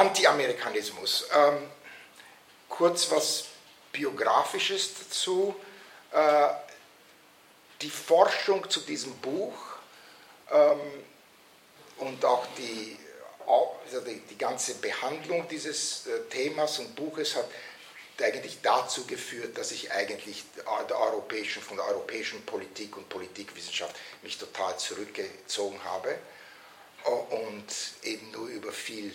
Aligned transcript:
Anti-Amerikanismus. 0.00 1.26
Ähm, 1.34 1.58
kurz 2.70 3.10
was 3.10 3.44
Biografisches 3.92 4.94
dazu. 4.98 5.54
Äh, 6.12 6.48
die 7.82 7.90
Forschung 7.90 8.68
zu 8.70 8.80
diesem 8.80 9.14
Buch 9.18 9.54
ähm, 10.50 10.80
und 11.98 12.24
auch 12.24 12.46
die, 12.56 12.96
also 13.46 14.00
die, 14.00 14.20
die, 14.20 14.38
ganze 14.38 14.76
Behandlung 14.76 15.46
dieses 15.48 16.06
äh, 16.06 16.20
Themas 16.30 16.78
und 16.78 16.96
Buches 16.96 17.36
hat 17.36 17.46
eigentlich 18.22 18.58
dazu 18.62 19.06
geführt, 19.06 19.56
dass 19.56 19.70
ich 19.70 19.92
eigentlich 19.92 20.44
der 20.88 20.98
europäischen, 20.98 21.62
von 21.62 21.78
der 21.78 21.86
europäischen 21.86 22.44
Politik 22.44 22.98
und 22.98 23.08
Politikwissenschaft 23.08 23.96
mich 24.22 24.36
total 24.36 24.78
zurückgezogen 24.78 25.82
habe 25.84 26.18
und 27.30 27.64
eben 28.02 28.30
nur 28.30 28.48
über 28.48 28.72
viel 28.72 29.14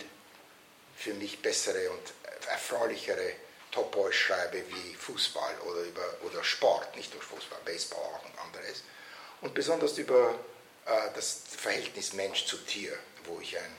für 0.95 1.13
mich 1.13 1.41
bessere 1.41 1.89
und 1.91 2.13
erfreulichere 2.49 3.33
Topoi 3.71 4.11
schreibe 4.11 4.63
wie 4.69 4.95
Fußball 4.95 5.59
oder, 5.65 5.81
über, 5.81 6.01
oder 6.23 6.43
Sport, 6.43 6.95
nicht 6.95 7.13
nur 7.13 7.21
Fußball, 7.21 7.59
Baseball 7.65 7.99
auch 7.99 8.25
und 8.25 8.39
anderes. 8.39 8.83
Und 9.41 9.53
besonders 9.53 9.97
über 9.97 10.39
äh, 10.85 10.91
das 11.13 11.41
Verhältnis 11.57 12.13
Mensch 12.13 12.45
zu 12.45 12.57
Tier, 12.57 12.97
wo 13.25 13.39
ich 13.41 13.57
ein 13.57 13.75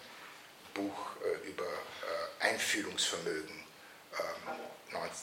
Buch 0.74 1.16
äh, 1.24 1.48
über 1.48 1.64
äh, 1.64 2.44
Einfühlungsvermögen 2.44 3.64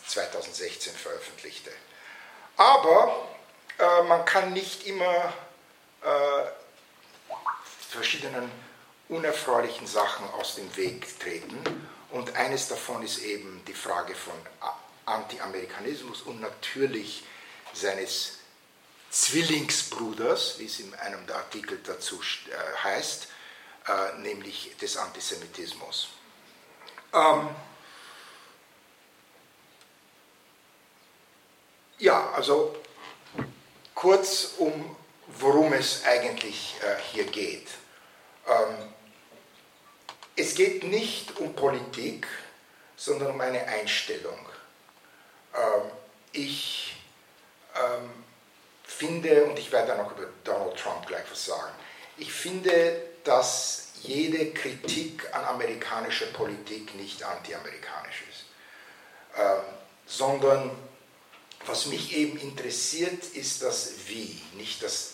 2016 0.08 0.94
ähm, 0.94 1.00
veröffentlichte. 1.00 1.72
Aber 2.58 3.28
äh, 3.80 4.04
man 4.04 4.26
kann 4.26 4.54
nicht 4.54 4.86
immer 4.88 5.34
äh, 6.04 6.46
verschiedenen 7.90 8.52
unerfreulichen 9.14 9.88
Sachen 9.88 10.30
aus 10.32 10.56
dem 10.56 10.76
Weg 10.76 11.20
treten. 11.20 11.58
Und 12.12 12.36
eines 12.36 12.68
davon 12.68 13.04
ist 13.04 13.20
eben 13.20 13.64
die 13.68 13.74
Frage 13.74 14.16
von 14.16 14.34
Anti-Amerikanismus 15.06 16.22
und 16.22 16.42
natürlich 16.42 17.24
seines 17.74 18.40
Zwillingsbruders, 19.10 20.60
wie 20.60 20.66
es 20.66 20.80
in 20.80 20.94
einem 20.96 21.26
der 21.28 21.38
Artikel 21.38 21.80
dazu 21.86 22.20
äh, 22.22 22.84
heißt, 22.84 23.28
äh, 23.88 24.18
nämlich 24.20 24.76
des 24.78 24.98
Antisemitismus. 24.98 26.10
Ähm, 27.14 27.50
ja, 32.00 32.32
also 32.32 32.76
kurz 33.94 34.54
um 34.58 34.96
worum 35.40 35.74
es 35.74 36.04
eigentlich 36.06 36.76
äh, 36.82 37.02
hier 37.12 37.26
geht. 37.26 37.68
Ähm, 38.48 38.94
es 40.36 40.56
geht 40.56 40.84
nicht 40.84 41.38
um 41.38 41.54
Politik, 41.56 42.28
sondern 42.96 43.32
um 43.32 43.42
eine 43.42 43.66
Einstellung. 43.68 44.40
Ähm, 45.54 45.92
ich 46.32 46.96
ähm, 47.76 48.10
finde, 48.84 49.46
und 49.46 49.60
ich 49.60 49.72
werde 49.72 49.90
dann 49.90 50.02
auch 50.02 50.12
über 50.12 50.28
Donald 50.44 50.78
Trump 50.78 51.06
gleich 51.06 51.26
was 51.30 51.46
sagen, 51.46 51.74
ich 52.18 52.32
finde, 52.32 53.02
dass 53.24 53.90
jede 54.02 54.52
Kritik 54.54 55.34
an 55.34 55.46
amerikanischer 55.46 56.28
Politik 56.28 56.94
nicht 56.96 57.24
antiamerikanisch 57.24 58.24
ist, 58.30 58.46
ähm, 59.38 59.64
sondern 60.06 60.72
was 61.66 61.86
mich 61.86 62.16
eben 62.16 62.38
interessiert, 62.38 63.24
ist 63.24 63.62
das 63.62 63.94
Wie, 64.08 64.42
nicht 64.54 64.84
das, 64.84 65.14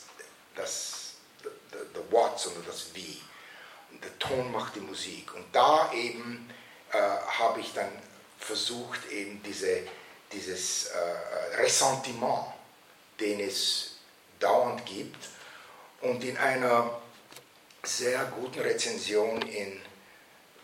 das 0.56 1.14
the, 1.44 1.50
the 1.94 2.02
What, 2.12 2.40
sondern 2.40 2.66
das 2.66 2.88
Wie 2.96 3.22
der 3.92 4.18
Ton 4.20 4.52
macht 4.52 4.76
die 4.76 4.82
Musik. 4.82 5.34
Und 5.34 5.46
da 5.54 5.92
eben 5.94 6.50
äh, 6.92 6.98
habe 6.98 7.60
ich 7.60 7.74
dann 7.74 7.92
versucht, 8.40 9.10
eben 9.12 9.42
diese, 9.44 9.84
dieses 10.32 10.88
äh, 10.88 11.56
Ressentiment, 11.58 12.46
den 13.20 13.40
es 13.40 13.96
dauernd 14.40 14.86
gibt, 14.86 15.28
und 16.02 16.24
in 16.24 16.38
einer 16.38 17.02
sehr 17.84 18.24
guten 18.26 18.60
Rezension 18.60 19.42
in 19.42 19.82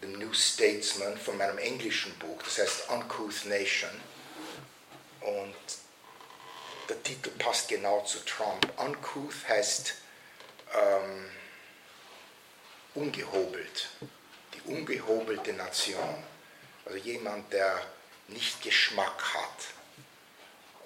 The 0.01 0.07
New 0.07 0.33
Statesman 0.33 1.17
von 1.17 1.37
meinem 1.37 1.57
englischen 1.57 2.17
Buch, 2.19 2.41
das 2.43 2.59
heißt 2.59 2.89
Uncouth 2.89 3.45
Nation, 3.45 3.89
und 5.21 5.55
der 6.87 7.01
Titel 7.01 7.31
passt 7.31 7.67
genau 7.67 8.01
zu 8.01 8.23
Trump. 8.25 8.67
Uncouth 8.77 9.47
heißt 9.47 9.95
ähm, 10.75 11.29
ungehobelt, 12.95 13.89
die 14.53 14.61
ungehobelte 14.71 15.53
Nation, 15.53 16.23
also 16.85 16.97
jemand, 16.97 17.51
der 17.53 17.81
nicht 18.27 18.61
Geschmack 18.61 19.21
hat. 19.33 19.65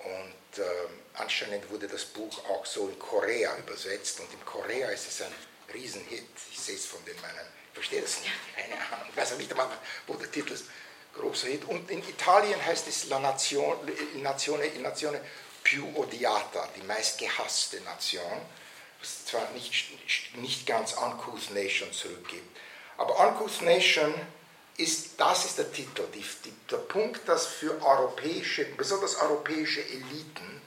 Und 0.04 0.64
äh, 0.64 0.88
anscheinend 1.14 1.70
wurde 1.70 1.88
das 1.88 2.06
Buch 2.06 2.44
auch 2.50 2.66
so 2.66 2.88
in 2.90 3.00
Korea 3.00 3.58
übersetzt 3.58 4.20
und 4.20 4.32
in 4.34 4.44
Korea 4.46 4.90
ist 4.90 5.08
es 5.08 5.22
ein 5.22 5.34
Riesenhit. 5.74 6.28
Ich 6.52 6.60
sehe 6.60 6.76
es 6.76 6.86
von 6.86 7.04
den 7.06 7.20
meinen, 7.22 7.46
ich 7.68 7.74
verstehe 7.74 8.02
das 8.02 8.20
nicht, 8.22 8.32
keine 8.56 8.76
Ahnung, 8.76 9.08
ich 9.10 9.18
weiß 9.18 9.34
auch 9.34 9.38
nicht 9.38 9.54
wo 10.08 10.14
der 10.16 10.32
Titel 10.32 10.54
ist, 10.54 10.66
großer 11.16 11.48
Hit. 11.48 11.66
Und 11.66 11.90
in 11.92 12.00
Italien 12.08 12.64
heißt 12.66 12.88
es 12.88 13.08
La 13.08 13.20
Nazione, 13.20 13.92
Nazione, 14.16 14.68
Nazione 14.80 15.22
più 15.62 15.86
odiata, 15.96 16.70
die 16.76 16.82
meistgehasste 16.82 17.82
Nation 17.82 18.42
was 19.00 19.26
zwar 19.26 19.50
nicht, 19.52 19.92
nicht 20.36 20.66
ganz 20.66 20.94
Uncouth 20.94 21.52
Nation 21.52 21.92
zurückgibt. 21.92 22.58
Aber 22.98 23.18
Uncouth 23.20 23.62
Nation 23.62 24.14
ist, 24.78 25.20
das 25.20 25.46
ist 25.46 25.58
der 25.58 25.72
Titel, 25.72 26.04
die, 26.14 26.26
die, 26.46 26.54
der 26.72 26.78
Punkt, 26.78 27.28
dass 27.28 27.48
für 27.48 27.82
europäische, 27.82 28.66
besonders 28.66 29.16
europäische 29.16 29.82
Eliten, 29.82 30.62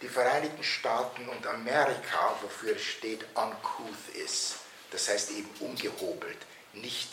die 0.00 0.08
Vereinigten 0.08 0.64
Staaten 0.64 1.28
und 1.28 1.46
Amerika, 1.46 2.36
wofür 2.42 2.76
es 2.76 2.82
steht, 2.82 3.24
uncouth 3.34 4.16
ist. 4.24 4.56
Das 4.90 5.08
heißt 5.08 5.30
eben 5.30 5.48
ungehobelt, 5.60 6.38
nicht 6.72 7.08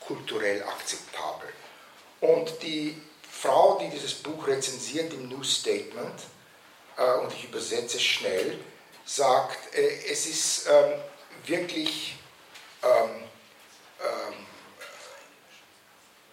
kulturell 0.00 0.62
akzeptabel. 0.62 1.48
Und 2.20 2.62
die 2.62 3.00
Frau, 3.28 3.78
die 3.80 3.90
dieses 3.90 4.14
Buch 4.14 4.46
rezensiert 4.46 5.12
im 5.12 5.28
New 5.28 5.42
Statement, 5.42 6.20
äh, 6.96 7.12
und 7.18 7.32
ich 7.32 7.44
übersetze 7.44 8.00
schnell, 8.00 8.58
sagt, 9.06 9.74
äh, 9.74 10.10
es 10.10 10.26
ist 10.26 10.68
ähm, 10.68 11.00
wirklich 11.46 12.16
ähm, 12.82 13.22
ähm, 14.00 14.46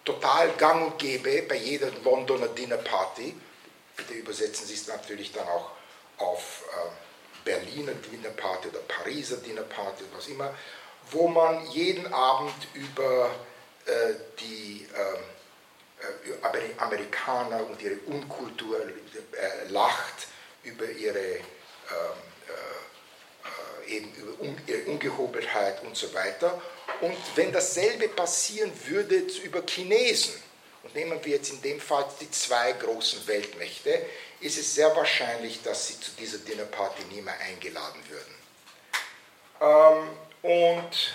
total 0.04 0.50
gang 0.52 0.92
und 0.92 0.98
gäbe 0.98 1.42
bei 1.42 1.56
jeder 1.56 1.90
Londoner 2.02 2.48
Dinnerparty, 2.48 3.34
bitte 3.96 4.12
übersetzen 4.14 4.66
Sie 4.66 4.74
es 4.74 4.88
natürlich 4.88 5.32
dann 5.32 5.48
auch 5.48 5.70
auf 6.18 6.64
äh, 6.72 7.44
Berliner 7.44 7.92
Dinnerparty 7.92 8.68
oder 8.68 8.80
Pariser 8.80 9.36
Dinnerparty 9.36 10.04
was 10.14 10.26
immer, 10.26 10.54
wo 11.10 11.28
man 11.28 11.66
jeden 11.70 12.12
Abend 12.12 12.54
über 12.74 13.30
äh, 13.86 14.14
die 14.40 14.88
ähm, 14.94 15.22
äh, 16.42 16.78
Amerikaner 16.78 17.66
und 17.66 17.80
ihre 17.80 17.98
Unkultur 18.06 18.80
äh, 18.80 19.68
lacht, 19.68 20.28
über 20.64 20.88
ihre 20.90 21.18
ähm, 21.18 22.33
eben 23.88 24.12
über 24.14 24.32
ihre 24.66 24.82
Ungehobelheit 24.90 25.82
und 25.82 25.96
so 25.96 26.12
weiter. 26.14 26.60
Und 27.00 27.16
wenn 27.34 27.52
dasselbe 27.52 28.08
passieren 28.08 28.72
würde 28.86 29.16
über 29.42 29.62
Chinesen, 29.66 30.34
und 30.82 30.94
nehmen 30.94 31.18
wir 31.24 31.36
jetzt 31.36 31.50
in 31.50 31.62
dem 31.62 31.80
Fall 31.80 32.06
die 32.20 32.30
zwei 32.30 32.72
großen 32.72 33.26
Weltmächte, 33.26 34.04
ist 34.40 34.58
es 34.58 34.74
sehr 34.74 34.94
wahrscheinlich, 34.94 35.62
dass 35.62 35.88
sie 35.88 35.98
zu 35.98 36.10
dieser 36.18 36.38
Dinnerparty 36.38 37.04
nie 37.04 37.22
mehr 37.22 37.38
eingeladen 37.40 38.02
würden. 38.08 38.34
Ähm, 39.62 40.10
und 40.42 41.14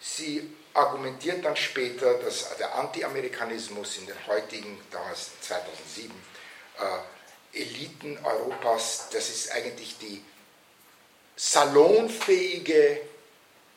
sie 0.00 0.50
argumentiert 0.72 1.44
dann 1.44 1.56
später, 1.56 2.14
dass 2.20 2.56
der 2.56 2.74
Anti-Amerikanismus 2.74 3.98
in 3.98 4.06
den 4.06 4.26
heutigen, 4.26 4.80
damals 4.90 5.30
2007, 5.42 6.10
äh, 6.78 7.58
Eliten 7.60 8.18
Europas, 8.24 9.08
das 9.12 9.28
ist 9.28 9.52
eigentlich 9.52 9.98
die 9.98 10.24
salonfähige, 11.42 13.00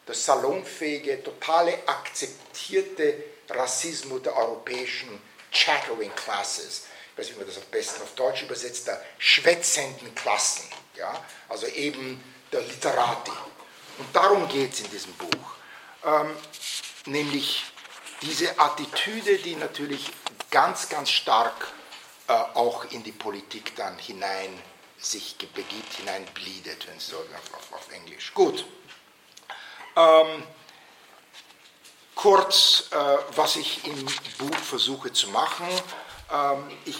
das 0.05 0.23
salonfähige, 0.23 1.23
totale 1.23 1.79
akzeptierte 1.87 3.23
Rassismus 3.49 4.21
der 4.21 4.35
europäischen 4.35 5.19
Chattering 5.51 6.13
Classes, 6.15 6.83
ich 7.11 7.17
weiß 7.17 7.27
nicht, 7.27 7.35
wie 7.35 7.39
man 7.39 7.47
das 7.47 7.57
am 7.57 7.69
besten 7.71 8.03
auf 8.03 8.13
Deutsch 8.13 8.43
übersetzt, 8.43 8.87
der 8.87 9.03
schwätzenden 9.17 10.13
Klassen, 10.13 10.65
ja? 10.95 11.25
also 11.49 11.65
eben 11.65 12.23
der 12.51 12.61
Literati. 12.61 13.31
Und 13.97 14.15
darum 14.15 14.47
geht 14.47 14.73
es 14.73 14.81
in 14.81 14.91
diesem 14.91 15.13
Buch, 15.13 15.55
ähm, 16.05 16.35
nämlich 17.07 17.65
diese 18.21 18.59
Attitüde, 18.59 19.39
die 19.39 19.55
natürlich 19.55 20.11
ganz, 20.51 20.87
ganz 20.89 21.09
stark 21.09 21.73
äh, 22.27 22.33
auch 22.33 22.85
in 22.91 23.01
die 23.01 23.11
Politik 23.11 23.75
dann 23.75 23.97
hinein 23.97 24.61
sich 25.05 25.37
begibt, 25.53 25.93
hineinbleedet, 25.93 26.87
wenn 26.87 26.97
es 26.97 27.07
so 27.07 27.17
auf, 27.17 27.53
auf, 27.53 27.73
auf, 27.73 27.91
Englisch. 27.91 28.33
Gut. 28.33 28.65
Ähm, 29.95 30.43
kurz, 32.15 32.89
äh, 32.91 33.17
was 33.35 33.55
ich 33.55 33.85
im 33.85 34.05
Buch 34.37 34.57
versuche 34.57 35.13
zu 35.13 35.29
machen. 35.29 35.67
Ähm, 36.31 36.71
ich, 36.85 36.97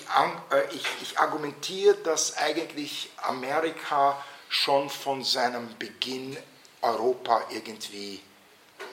äh, 0.52 0.76
ich, 0.76 0.86
ich 1.02 1.20
argumentiere, 1.20 1.96
dass 1.96 2.38
eigentlich 2.38 3.10
Amerika 3.18 4.24
schon 4.50 4.90
von 4.90 5.24
seinem 5.24 5.76
Beginn 5.78 6.38
Europa 6.82 7.44
irgendwie 7.50 8.22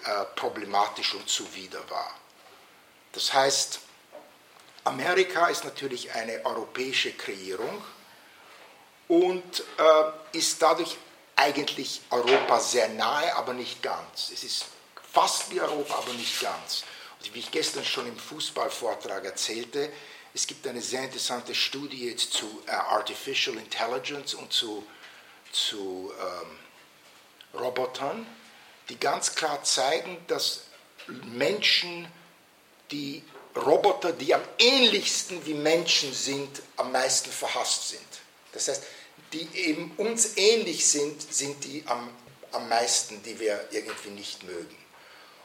äh, 0.05 0.25
problematisch 0.37 1.15
und 1.15 1.29
zuwider 1.29 1.89
war. 1.91 2.15
Das 3.13 3.33
heißt, 3.35 3.81
Amerika 4.85 5.49
ist 5.49 5.65
natürlich 5.65 6.13
eine 6.13 6.45
europäische 6.45 7.13
Kreierung 7.13 7.85
und 9.13 9.61
äh, 9.77 10.39
ist 10.39 10.63
dadurch 10.63 10.97
eigentlich 11.37 12.01
Europa 12.09 12.61
sehr 12.61 12.89
nahe, 12.89 13.37
aber 13.37 13.53
nicht 13.53 13.83
ganz. 13.83 14.31
Es 14.33 14.43
ist 14.43 14.65
fast 15.13 15.51
wie 15.51 15.61
Europa, 15.61 15.97
aber 15.97 16.15
nicht 16.15 16.41
ganz. 16.41 16.85
Und 17.21 17.35
wie 17.35 17.41
ich 17.41 17.51
gestern 17.51 17.85
schon 17.85 18.07
im 18.07 18.17
Fußballvortrag 18.17 19.23
erzählte, 19.27 19.93
es 20.33 20.47
gibt 20.47 20.67
eine 20.67 20.81
sehr 20.81 21.03
interessante 21.03 21.55
Studie 21.55 22.09
jetzt 22.09 22.33
zu 22.33 22.47
uh, 22.47 22.71
Artificial 22.71 23.59
Intelligence 23.59 24.33
und 24.33 24.51
zu, 24.51 24.83
zu 25.53 26.11
ähm, 26.19 27.61
Robotern, 27.61 28.27
die 28.89 28.99
ganz 28.99 29.35
klar 29.35 29.63
zeigen, 29.63 30.25
dass 30.27 30.63
Menschen, 31.07 32.11
die 32.91 33.23
Roboter, 33.55 34.13
die 34.13 34.35
am 34.35 34.43
ähnlichsten 34.59 35.45
wie 35.45 35.53
Menschen 35.53 36.15
sind, 36.15 36.63
am 36.79 36.93
meisten 36.93 37.31
verhasst 37.31 37.91
sind. 37.91 38.23
Das 38.53 38.69
heißt, 38.69 38.83
die 39.33 39.49
eben 39.55 39.93
uns 39.97 40.37
ähnlich 40.37 40.87
sind, 40.87 41.33
sind 41.33 41.65
die 41.65 41.85
am, 41.87 42.11
am 42.53 42.69
meisten, 42.69 43.23
die 43.23 43.39
wir 43.41 43.69
irgendwie 43.71 44.11
nicht 44.11 44.43
mögen. 44.45 44.77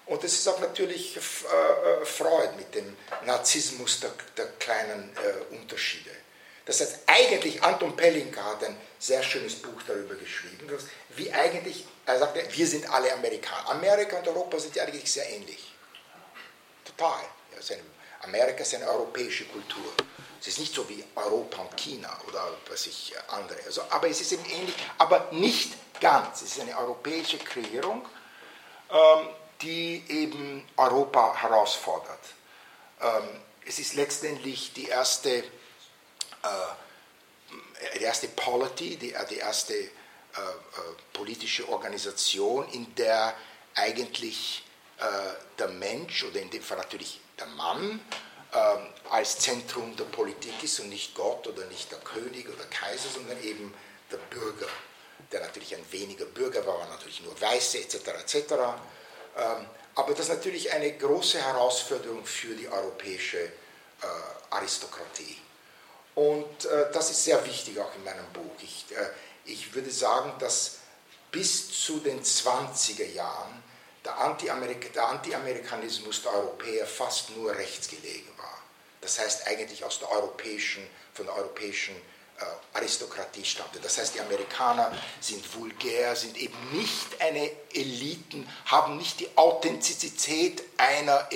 Und 0.08 0.24
es 0.24 0.34
ist 0.34 0.48
auch 0.48 0.60
natürlich 0.60 1.18
äh, 1.18 1.20
äh, 1.20 2.06
Freud 2.06 2.56
mit 2.56 2.74
dem 2.74 2.96
Narzissmus 3.26 4.00
der, 4.00 4.12
der 4.38 4.46
kleinen 4.54 5.10
äh, 5.18 5.56
Unterschiede. 5.56 6.12
Das 6.66 6.82
heißt, 6.82 7.00
eigentlich 7.08 7.62
Anton 7.64 7.96
Pellinka 7.96 8.44
hat 8.44 8.64
ein 8.64 8.78
sehr 9.00 9.24
schönes 9.24 9.56
Buch 9.56 9.82
darüber 9.86 10.16
geschrieben, 10.16 10.68
wie 11.16 11.32
eigentlich, 11.32 11.86
er 12.06 12.20
sagt, 12.20 12.58
wir 12.58 12.68
sind 12.68 12.90
alle 12.90 13.14
Amerikaner. 13.14 13.70
Amerika 13.70 14.18
und 14.18 14.28
Europa 14.28 14.60
sind 14.60 14.76
ja 14.76 14.84
eigentlich 14.84 15.12
sehr 15.12 15.30
ähnlich. 15.30 15.74
Total. 16.84 17.22
Ja, 17.54 17.78
Amerika 18.22 18.64
ist 18.64 18.76
eine 18.76 18.90
europäische 18.90 19.46
Kultur. 19.46 19.94
Es 20.40 20.48
ist 20.48 20.60
nicht 20.60 20.74
so 20.74 20.88
wie 20.90 21.04
Europa 21.16 21.62
und 21.62 21.76
China 21.78 22.16
oder 22.28 22.48
was 22.70 22.86
ich 22.88 23.14
andere. 23.30 23.60
Also, 23.66 23.82
aber 23.90 24.10
es 24.10 24.22
ist 24.22 24.32
eben 24.32 24.46
ähnlich, 24.46 24.76
aber 24.98 25.28
nicht 25.32 25.74
ganz. 26.00 26.42
Es 26.42 26.58
ist 26.58 26.62
eine 26.62 26.78
europäische 26.78 27.38
Kreierung. 27.38 28.08
Ähm, 28.90 29.28
die 29.62 30.04
eben 30.08 30.68
Europa 30.78 31.36
herausfordert. 31.36 32.20
Ähm, 33.02 33.42
es 33.66 33.80
ist 33.80 33.96
letztendlich 33.96 34.74
die 34.74 34.88
erste, 34.88 35.30
äh, 35.40 35.44
die 38.00 38.04
erste 38.04 38.28
Polity, 38.30 38.98
die, 38.98 39.16
die 39.30 39.38
erste 39.38 39.74
äh, 39.74 39.86
äh, 39.88 39.90
politische 41.14 41.68
Organisation, 41.70 42.70
in 42.70 42.94
der 42.96 43.34
eigentlich 43.76 44.64
der 45.60 45.68
Mensch 45.68 46.24
oder 46.24 46.40
in 46.40 46.50
dem 46.50 46.64
Fall 46.64 46.78
natürlich 46.78 47.22
der 47.38 47.46
Mann 47.46 48.00
als 49.10 49.40
Zentrum 49.40 49.96
der 49.96 50.06
Politik 50.06 50.64
ist 50.64 50.80
und 50.80 50.90
nicht 50.90 51.14
Gott 51.16 51.48
oder 51.48 51.66
nicht 51.66 51.92
der 51.92 52.00
König 52.00 52.48
oder 52.48 52.64
Kaiser, 52.66 53.10
sondern 53.14 53.42
eben 53.44 53.74
der 54.12 54.18
Bürger, 54.18 54.68
der 55.32 55.42
natürlich 55.42 55.76
ein 55.76 55.92
weniger 55.92 56.26
Bürger 56.26 56.66
war, 56.66 56.80
war 56.80 56.88
natürlich 56.88 57.22
nur 57.24 57.40
Weiße 57.40 57.80
etc. 57.80 57.96
etc. 57.96 58.54
Ähm, 59.38 59.66
aber 59.96 60.12
das 60.12 60.22
ist 60.22 60.30
natürlich 60.30 60.72
eine 60.72 60.96
große 60.96 61.42
Herausforderung 61.42 62.26
für 62.26 62.56
die 62.56 62.68
europäische 62.68 63.40
äh, 63.40 63.50
Aristokratie. 64.52 65.38
Und 66.16 66.66
äh, 66.66 66.92
das 66.92 67.12
ist 67.12 67.24
sehr 67.24 67.44
wichtig 67.46 67.80
auch 67.80 67.94
in 67.96 68.04
meinem 68.04 68.26
Buch. 68.34 68.56
Ich, 68.62 68.86
äh, 68.96 69.10
ich 69.46 69.74
würde 69.74 69.92
sagen, 69.92 70.34
dass 70.40 70.78
bis 71.32 71.84
zu 71.84 72.00
den 72.00 72.24
20er 72.24 73.06
Jahren 73.12 73.64
der, 74.08 74.18
Anti-Amerik 74.18 74.94
der 74.94 75.08
Anti-Amerikanismus 75.08 76.24
der 76.24 76.32
Europäer 76.34 76.88
fast 76.88 77.36
nur 77.36 77.54
rechts 77.54 77.90
gelegen 77.90 78.32
war. 78.38 78.58
Das 79.02 79.20
heißt 79.20 79.48
eigentlich 79.48 79.84
aus 79.84 80.00
der 80.00 80.10
europäischen, 80.10 80.88
von 81.14 81.26
der 81.26 81.36
europäischen 81.36 81.96
äh, 81.96 82.78
Aristokratie 82.78 83.44
stammte. 83.44 83.80
Das 83.80 83.98
heißt, 83.98 84.16
die 84.16 84.22
Amerikaner 84.22 84.92
sind 85.20 85.44
vulgär, 85.56 86.16
sind 86.16 86.38
eben 86.38 86.58
nicht 86.72 87.22
eine 87.22 87.52
Eliten, 87.74 88.48
haben 88.66 88.98
nicht 88.98 89.20
die 89.20 89.30
Authentizität 89.36 90.64
einer 90.78 91.28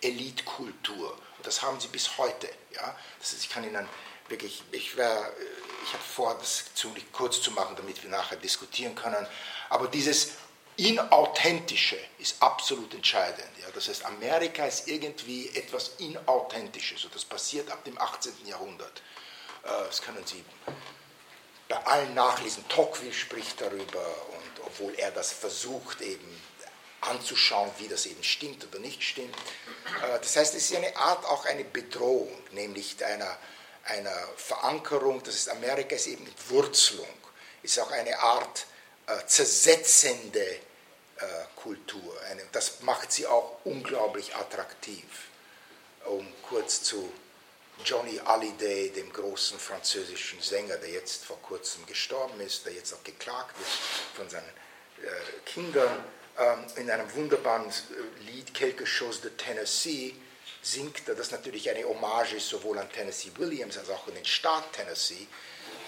Elite-Kultur. 0.00 1.12
Und 1.12 1.46
das 1.46 1.62
haben 1.62 1.80
sie 1.80 1.88
bis 1.88 2.18
heute. 2.18 2.48
Ja? 2.74 2.96
Das 3.20 3.32
heißt, 3.32 3.42
ich 3.42 3.48
kann 3.48 3.64
Ihnen 3.64 3.88
wirklich, 4.28 4.62
ich, 4.72 4.94
ich 4.94 5.92
habe 5.92 6.04
vor, 6.14 6.36
das 6.38 6.74
ziemlich 6.74 7.10
kurz 7.12 7.40
zu 7.40 7.52
machen, 7.52 7.74
damit 7.76 8.02
wir 8.02 8.10
nachher 8.10 8.36
diskutieren 8.36 8.94
können, 8.94 9.26
aber 9.70 9.88
dieses 9.88 10.32
Inauthentische 10.76 11.98
ist 12.18 12.36
absolut 12.40 12.92
entscheidend. 12.92 13.48
Ja? 13.60 13.68
Das 13.74 13.88
heißt, 13.88 14.04
Amerika 14.04 14.66
ist 14.66 14.88
irgendwie 14.88 15.48
etwas 15.54 15.92
Inauthentisches 15.98 17.04
und 17.04 17.14
das 17.14 17.24
passiert 17.24 17.70
ab 17.70 17.82
dem 17.84 17.98
18. 17.98 18.32
Jahrhundert. 18.44 19.02
Äh, 19.62 19.68
das 19.86 20.02
können 20.02 20.24
Sie 20.26 20.44
bei 21.68 21.76
allen 21.86 22.14
nachlesen. 22.14 22.66
Tocqueville 22.68 23.12
spricht 23.12 23.60
darüber 23.60 24.06
und 24.32 24.66
obwohl 24.66 24.94
er 24.96 25.10
das 25.10 25.32
versucht 25.32 26.02
eben 26.02 26.42
anzuschauen, 27.00 27.70
wie 27.78 27.88
das 27.88 28.06
eben 28.06 28.22
stimmt 28.22 28.66
oder 28.66 28.78
nicht 28.78 29.02
stimmt. 29.02 29.34
Äh, 30.02 30.18
das 30.20 30.36
heißt, 30.36 30.54
es 30.54 30.70
ist 30.70 30.76
eine 30.76 30.94
Art 30.96 31.24
auch 31.24 31.46
eine 31.46 31.64
Bedrohung, 31.64 32.36
nämlich 32.52 33.02
einer, 33.04 33.38
einer 33.84 34.28
Verankerung, 34.36 35.22
das 35.22 35.36
ist 35.36 35.48
Amerika 35.48 35.96
ist 35.96 36.06
eben 36.06 36.26
Entwurzelung, 36.26 37.06
ist 37.62 37.78
auch 37.78 37.90
eine 37.90 38.18
Art 38.18 38.66
zersetzende 39.26 40.44
äh, 40.44 40.60
Kultur. 41.54 42.14
Das 42.52 42.80
macht 42.82 43.12
sie 43.12 43.26
auch 43.26 43.58
unglaublich 43.64 44.34
attraktiv, 44.34 45.04
um 46.04 46.26
kurz 46.42 46.82
zu 46.82 47.12
Johnny 47.84 48.20
Hallyday, 48.24 48.90
dem 48.90 49.12
großen 49.12 49.58
französischen 49.58 50.40
Sänger, 50.40 50.76
der 50.76 50.90
jetzt 50.90 51.24
vor 51.24 51.40
kurzem 51.42 51.84
gestorben 51.86 52.40
ist, 52.40 52.64
der 52.64 52.72
jetzt 52.72 52.92
auch 52.94 53.04
geklagt 53.04 53.58
wird 53.58 53.68
von 54.14 54.30
seinen 54.30 54.48
äh, 55.02 55.40
Kindern, 55.44 56.04
ähm, 56.38 56.66
in 56.76 56.90
einem 56.90 57.12
wunderbaren 57.14 57.68
äh, 57.68 58.30
Lied 58.30 58.54
Quelque 58.54 58.84
chose 58.84 59.20
de 59.20 59.30
Tennessee 59.32 60.14
singt 60.62 61.08
er, 61.08 61.14
das 61.14 61.30
natürlich 61.30 61.70
eine 61.70 61.84
Hommage 61.84 62.34
ist 62.34 62.48
sowohl 62.48 62.78
an 62.78 62.90
Tennessee 62.90 63.30
Williams 63.36 63.78
als 63.78 63.88
auch 63.90 64.06
an 64.08 64.14
den 64.14 64.24
Staat 64.24 64.72
Tennessee, 64.72 65.26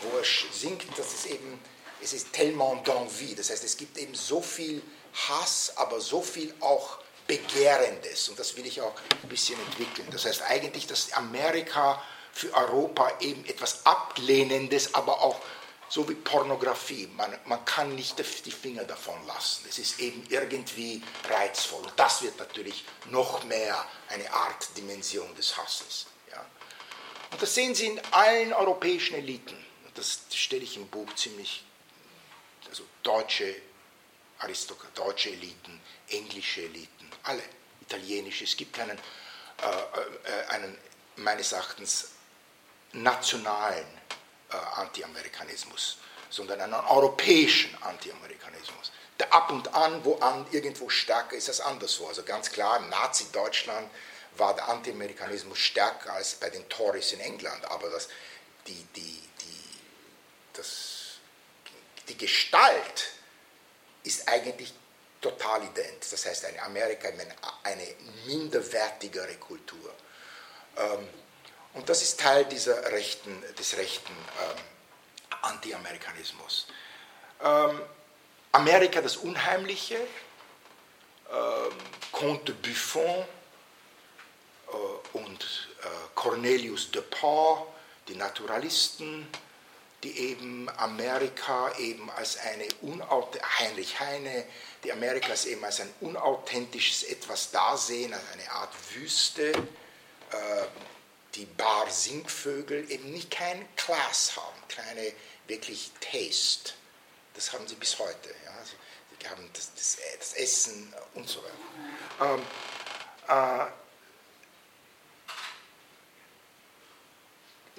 wo 0.02 0.16
er 0.16 0.24
singt, 0.52 0.86
dass 0.96 1.14
es 1.14 1.26
eben, 1.26 1.60
es 2.02 2.12
ist 2.12 2.32
tellement 2.32 2.86
d'envie, 2.86 3.34
das 3.34 3.50
heißt, 3.50 3.64
es 3.64 3.76
gibt 3.76 3.98
eben 3.98 4.14
so 4.14 4.40
viel 4.40 4.82
Hass, 5.28 5.72
aber 5.76 6.00
so 6.00 6.22
viel 6.22 6.54
auch 6.60 6.98
Begehrendes. 7.26 8.28
Und 8.30 8.38
das 8.38 8.56
will 8.56 8.66
ich 8.66 8.80
auch 8.80 8.94
ein 9.22 9.28
bisschen 9.28 9.60
entwickeln. 9.60 10.08
Das 10.10 10.24
heißt 10.24 10.42
eigentlich, 10.42 10.86
dass 10.86 11.12
Amerika 11.12 12.02
für 12.32 12.52
Europa 12.54 13.12
eben 13.20 13.44
etwas 13.44 13.84
Ablehnendes, 13.84 14.94
aber 14.94 15.20
auch 15.20 15.38
so 15.88 16.08
wie 16.08 16.14
Pornografie. 16.14 17.06
Man, 17.16 17.36
man 17.46 17.64
kann 17.64 17.94
nicht 17.94 18.16
die 18.44 18.50
Finger 18.50 18.84
davon 18.84 19.14
lassen. 19.26 19.64
Es 19.68 19.78
ist 19.78 20.00
eben 20.00 20.24
irgendwie 20.28 21.02
reizvoll. 21.28 21.82
Und 21.82 21.92
das 21.96 22.22
wird 22.22 22.38
natürlich 22.38 22.84
noch 23.10 23.44
mehr 23.44 23.84
eine 24.08 24.32
Art 24.32 24.76
Dimension 24.76 25.34
des 25.34 25.56
Hasses. 25.56 26.06
Ja. 26.30 26.44
Und 27.30 27.42
das 27.42 27.54
sehen 27.54 27.74
Sie 27.74 27.86
in 27.86 28.00
allen 28.10 28.52
europäischen 28.52 29.16
Eliten. 29.16 29.56
Das 29.94 30.20
stelle 30.32 30.62
ich 30.62 30.76
im 30.76 30.86
Buch 30.88 31.12
ziemlich, 31.14 31.64
deutsche 33.08 33.54
Aristokraten, 34.40 34.94
deutsche 34.94 35.30
Eliten, 35.30 35.80
englische 36.10 36.62
Eliten 36.62 37.10
alle 37.22 37.42
italienisch. 37.80 38.42
Es 38.42 38.56
gibt 38.56 38.74
keinen, 38.74 38.98
äh, 38.98 39.62
äh, 39.62 40.46
einen 40.48 40.76
meines 41.16 41.52
Erachtens 41.52 42.10
nationalen 42.92 43.86
äh, 44.50 44.56
Anti-Amerikanismus, 44.56 45.98
sondern 46.30 46.60
einen 46.60 46.74
europäischen 46.74 47.76
Anti-Amerikanismus. 47.82 48.92
Der 49.18 49.32
ab 49.32 49.50
und 49.50 49.74
an, 49.74 50.04
wo 50.04 50.16
an 50.18 50.46
irgendwo 50.52 50.88
stärker 50.88 51.36
ist 51.36 51.48
als 51.48 51.60
anderswo. 51.60 52.06
Also 52.06 52.22
ganz 52.22 52.50
klar, 52.50 52.76
im 52.76 52.88
Nazi-Deutschland 52.88 53.90
war 54.36 54.54
der 54.54 54.68
Anti-Amerikanismus 54.68 55.58
stärker 55.58 56.12
als 56.12 56.34
bei 56.34 56.50
den 56.50 56.68
Tories 56.68 57.12
in 57.12 57.20
England, 57.20 57.64
aber 57.64 57.90
das, 57.90 58.08
die, 58.66 58.86
die, 58.94 59.22
die, 59.40 59.64
das, 60.52 60.97
die 62.08 62.16
Gestalt 62.16 63.12
ist 64.02 64.28
eigentlich 64.28 64.72
total 65.20 65.64
ident. 65.64 66.10
Das 66.10 66.26
heißt, 66.26 66.44
eine 66.46 66.62
Amerika 66.62 67.08
eine 67.62 67.86
minderwertigere 68.26 69.34
Kultur. 69.36 69.92
Ähm, 70.76 71.08
und 71.74 71.88
das 71.88 72.02
ist 72.02 72.20
Teil 72.20 72.44
dieser 72.46 72.90
rechten, 72.92 73.42
des 73.58 73.76
rechten 73.76 74.12
ähm, 74.12 74.62
Anti-Amerikanismus. 75.42 76.66
Ähm, 77.42 77.80
Amerika 78.52 79.00
das 79.00 79.16
Unheimliche, 79.18 79.98
Comte 82.12 82.52
Buffon 82.52 83.24
äh, 84.66 85.16
und 85.18 85.68
äh, 85.82 85.86
Cornelius 86.14 86.90
de 86.90 87.02
Pau, 87.02 87.72
die 88.08 88.14
Naturalisten, 88.14 89.28
die 90.02 90.16
eben 90.16 90.70
Amerika 90.76 91.72
eben 91.78 92.10
als 92.10 92.38
eine 92.38 92.68
Heinrich 93.58 93.98
Heine, 93.98 94.44
die 94.84 94.92
Amerika 94.92 95.30
als 95.30 95.46
eben 95.46 95.64
als 95.64 95.80
ein 95.80 95.92
unauthentisches 96.00 97.02
etwas 97.02 97.50
dasehen, 97.50 98.14
als 98.14 98.22
eine 98.32 98.48
Art 98.52 98.72
Wüste, 98.94 99.50
äh, 99.50 100.66
die 101.34 101.46
Bar-Singvögel 101.46 102.88
eben 102.90 103.12
nicht 103.12 103.30
kein 103.30 103.68
Class 103.76 104.36
haben, 104.36 104.62
keine 104.68 105.12
wirklich 105.46 105.90
Taste. 106.00 106.72
Das 107.34 107.52
haben 107.52 107.66
sie 107.66 107.74
bis 107.74 107.98
heute. 107.98 108.30
Ja. 108.44 108.52
Also, 108.58 108.72
sie 109.20 109.28
haben 109.28 109.50
das, 109.52 109.74
das, 109.74 109.98
das, 110.18 110.32
Essen 110.34 110.94
und 111.14 111.28
so 111.28 111.42
weiter. 111.42 112.34
Ähm, 112.34 112.42
äh, 113.28 113.66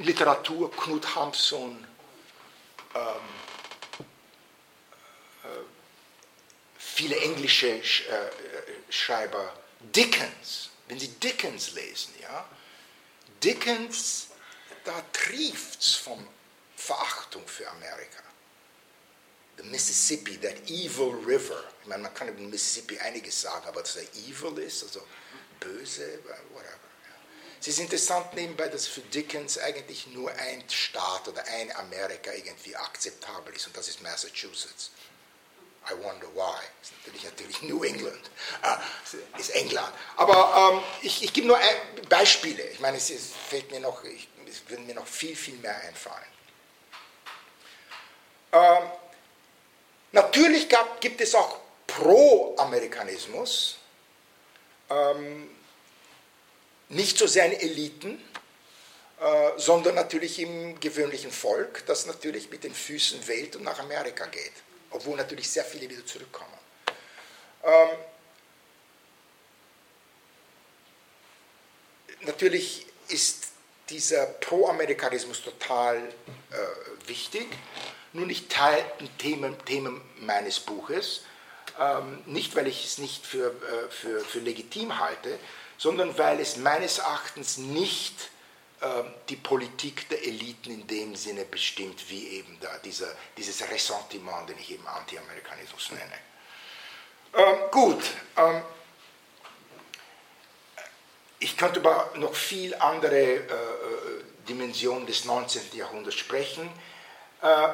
Literatur, 0.04 0.72
Knut 0.72 1.16
äh, 1.16 1.88
viele 7.00 7.18
englische 7.18 7.70
äh, 7.70 7.82
Schreiber, 8.90 9.54
Dickens, 9.80 10.70
wenn 10.88 11.00
Sie 11.00 11.08
Dickens 11.08 11.72
lesen, 11.72 12.14
ja, 12.22 12.50
Dickens, 13.44 14.28
da 14.84 15.02
trifft 15.14 15.82
es 15.82 15.96
von 15.96 16.28
Verachtung 16.76 17.48
für 17.48 17.70
Amerika. 17.70 18.24
The 19.58 19.64
Mississippi, 19.64 20.38
that 20.38 20.70
evil 20.70 21.14
river. 21.26 21.64
Ich 21.82 21.88
meine, 21.88 22.04
man 22.04 22.14
kann 22.14 22.30
über 22.30 22.38
den 22.38 22.50
Mississippi 22.50 22.98
einiges 23.00 23.42
sagen, 23.42 23.68
aber 23.68 23.82
dass 23.82 23.98
er 23.98 24.04
evil 24.28 24.58
ist, 24.58 24.84
also 24.84 25.06
böse, 25.60 26.20
whatever. 26.54 26.79
Es 27.60 27.68
ist 27.68 27.80
interessant 27.80 28.34
nebenbei, 28.36 28.70
dass 28.70 28.88
für 28.88 29.02
Dickens 29.02 29.58
eigentlich 29.58 30.08
nur 30.08 30.32
ein 30.32 30.64
Staat 30.70 31.28
oder 31.28 31.44
ein 31.46 31.76
Amerika 31.76 32.32
irgendwie 32.32 32.76
akzeptabel 32.76 33.54
ist 33.54 33.68
und 33.68 33.76
das 33.76 33.90
ist 33.90 34.02
Massachusetts. 34.02 34.92
I 35.90 35.94
wonder 36.04 36.28
why. 36.36 36.60
Ist 36.82 36.94
natürlich, 36.98 37.24
natürlich 37.24 37.62
New 37.64 37.84
England, 37.84 38.30
äh, 38.64 39.40
ist 39.40 39.50
England. 39.52 39.92
Aber 40.16 40.74
ähm, 40.74 40.84
ich, 41.02 41.24
ich 41.24 41.34
gebe 41.34 41.48
nur 41.48 41.58
ein, 41.58 41.66
Beispiele. 42.08 42.64
Ich 42.64 42.80
meine, 42.80 42.98
es, 42.98 43.10
ist, 43.10 43.34
fällt 43.50 43.72
mir 43.72 43.80
noch, 43.80 44.04
ich, 44.04 44.28
es 44.48 44.70
würden 44.70 44.86
mir 44.86 44.96
noch 44.96 45.08
viel, 45.08 45.36
viel 45.36 45.56
mehr 45.56 45.80
einfallen. 45.82 46.24
Ähm, 48.52 48.90
natürlich 50.12 50.70
gab, 50.70 51.02
gibt 51.02 51.22
es 51.22 51.36
auch 51.36 51.60
Pro-Amerikanismus. 51.88 53.78
Ähm, 54.90 55.50
nicht 56.90 57.18
so 57.18 57.28
sehr 57.28 57.46
in 57.46 57.54
Eliten, 57.54 58.22
äh, 59.20 59.52
sondern 59.58 59.96
natürlich 59.96 60.40
im 60.40 60.80
gewöhnlichen 60.80 61.32
Volk, 61.32 61.86
das 61.86 62.06
natürlich 62.06 62.50
mit 62.50 62.64
den 62.64 62.74
Füßen 62.74 63.28
wählt 63.28 63.56
und 63.56 63.64
nach 63.64 63.80
Amerika 63.80 64.26
geht, 64.26 64.54
obwohl 64.92 65.18
natürlich 65.18 65.50
sehr 65.50 65.66
viele 65.66 65.90
wieder 65.90 66.06
zurückkommen. 66.06 66.54
Ähm, 67.64 67.90
natürlich 72.22 72.86
ist 73.10 73.48
dieser 73.90 74.26
Pro-Amerikanismus 74.26 75.44
total 75.44 75.98
äh, 75.98 77.08
wichtig, 77.08 77.48
nur 78.14 78.26
nicht 78.26 78.50
Teil 78.50 78.84
Themen, 79.18 79.56
Themen 79.66 80.02
meines 80.20 80.60
Buches, 80.60 81.24
ähm, 81.80 82.22
nicht 82.26 82.56
weil 82.56 82.68
ich 82.68 82.86
es 82.86 82.98
nicht 82.98 83.26
für, 83.26 83.48
äh, 83.48 83.90
für, 83.90 84.22
für 84.22 84.40
legitim 84.40 85.00
halte, 85.00 85.38
sondern 85.80 86.16
weil 86.18 86.40
es 86.42 86.58
meines 86.58 87.00
Erachtens 87.00 87.58
nicht 87.58 88.30
äh, 88.82 88.86
die 89.30 89.38
Politik 89.38 90.10
der 90.10 90.22
Eliten 90.24 90.72
in 90.72 90.86
dem 90.86 91.16
Sinne 91.16 91.46
bestimmt, 91.46 92.10
wie 92.10 92.28
eben 92.28 92.60
da 92.60 92.70
dieser, 92.80 93.08
dieses 93.38 93.62
Ressentiment, 93.62 94.50
den 94.50 94.60
ich 94.60 94.72
eben 94.72 94.86
Anti-Amerikanismus 94.86 95.92
nenne. 95.92 96.14
Ähm, 97.34 97.58
gut, 97.72 98.04
ähm, 98.36 98.62
ich 101.40 101.56
könnte 101.56 101.80
über 101.80 102.12
noch 102.16 102.36
viel 102.36 102.76
andere 102.76 103.18
äh, 103.18 103.38
äh 103.38 104.24
Dimensionen 104.50 105.06
des 105.06 105.26
19. 105.26 105.62
Jahrhunderts 105.74 106.18
sprechen. 106.18 106.70
Äh, 107.42 107.70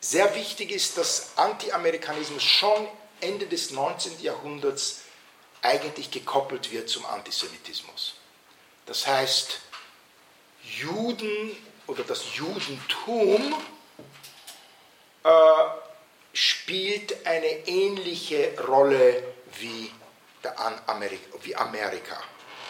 sehr 0.00 0.34
wichtig 0.34 0.70
ist, 0.70 0.96
dass 0.96 1.32
Anti-Amerikanismus 1.36 2.42
schon 2.42 2.88
Ende 3.20 3.46
des 3.46 3.70
19. 3.72 4.22
Jahrhunderts 4.22 5.03
eigentlich 5.64 6.10
gekoppelt 6.10 6.70
wird 6.70 6.88
zum 6.88 7.06
Antisemitismus. 7.06 8.14
Das 8.86 9.06
heißt, 9.06 9.60
Juden 10.62 11.56
oder 11.86 12.04
das 12.04 12.36
Judentum 12.36 13.54
äh, 15.24 15.30
spielt 16.34 17.26
eine 17.26 17.66
ähnliche 17.66 18.54
Rolle 18.66 19.22
wie, 19.58 19.90
Amerika, 20.86 21.38
wie 21.42 21.56
Amerika. 21.56 22.22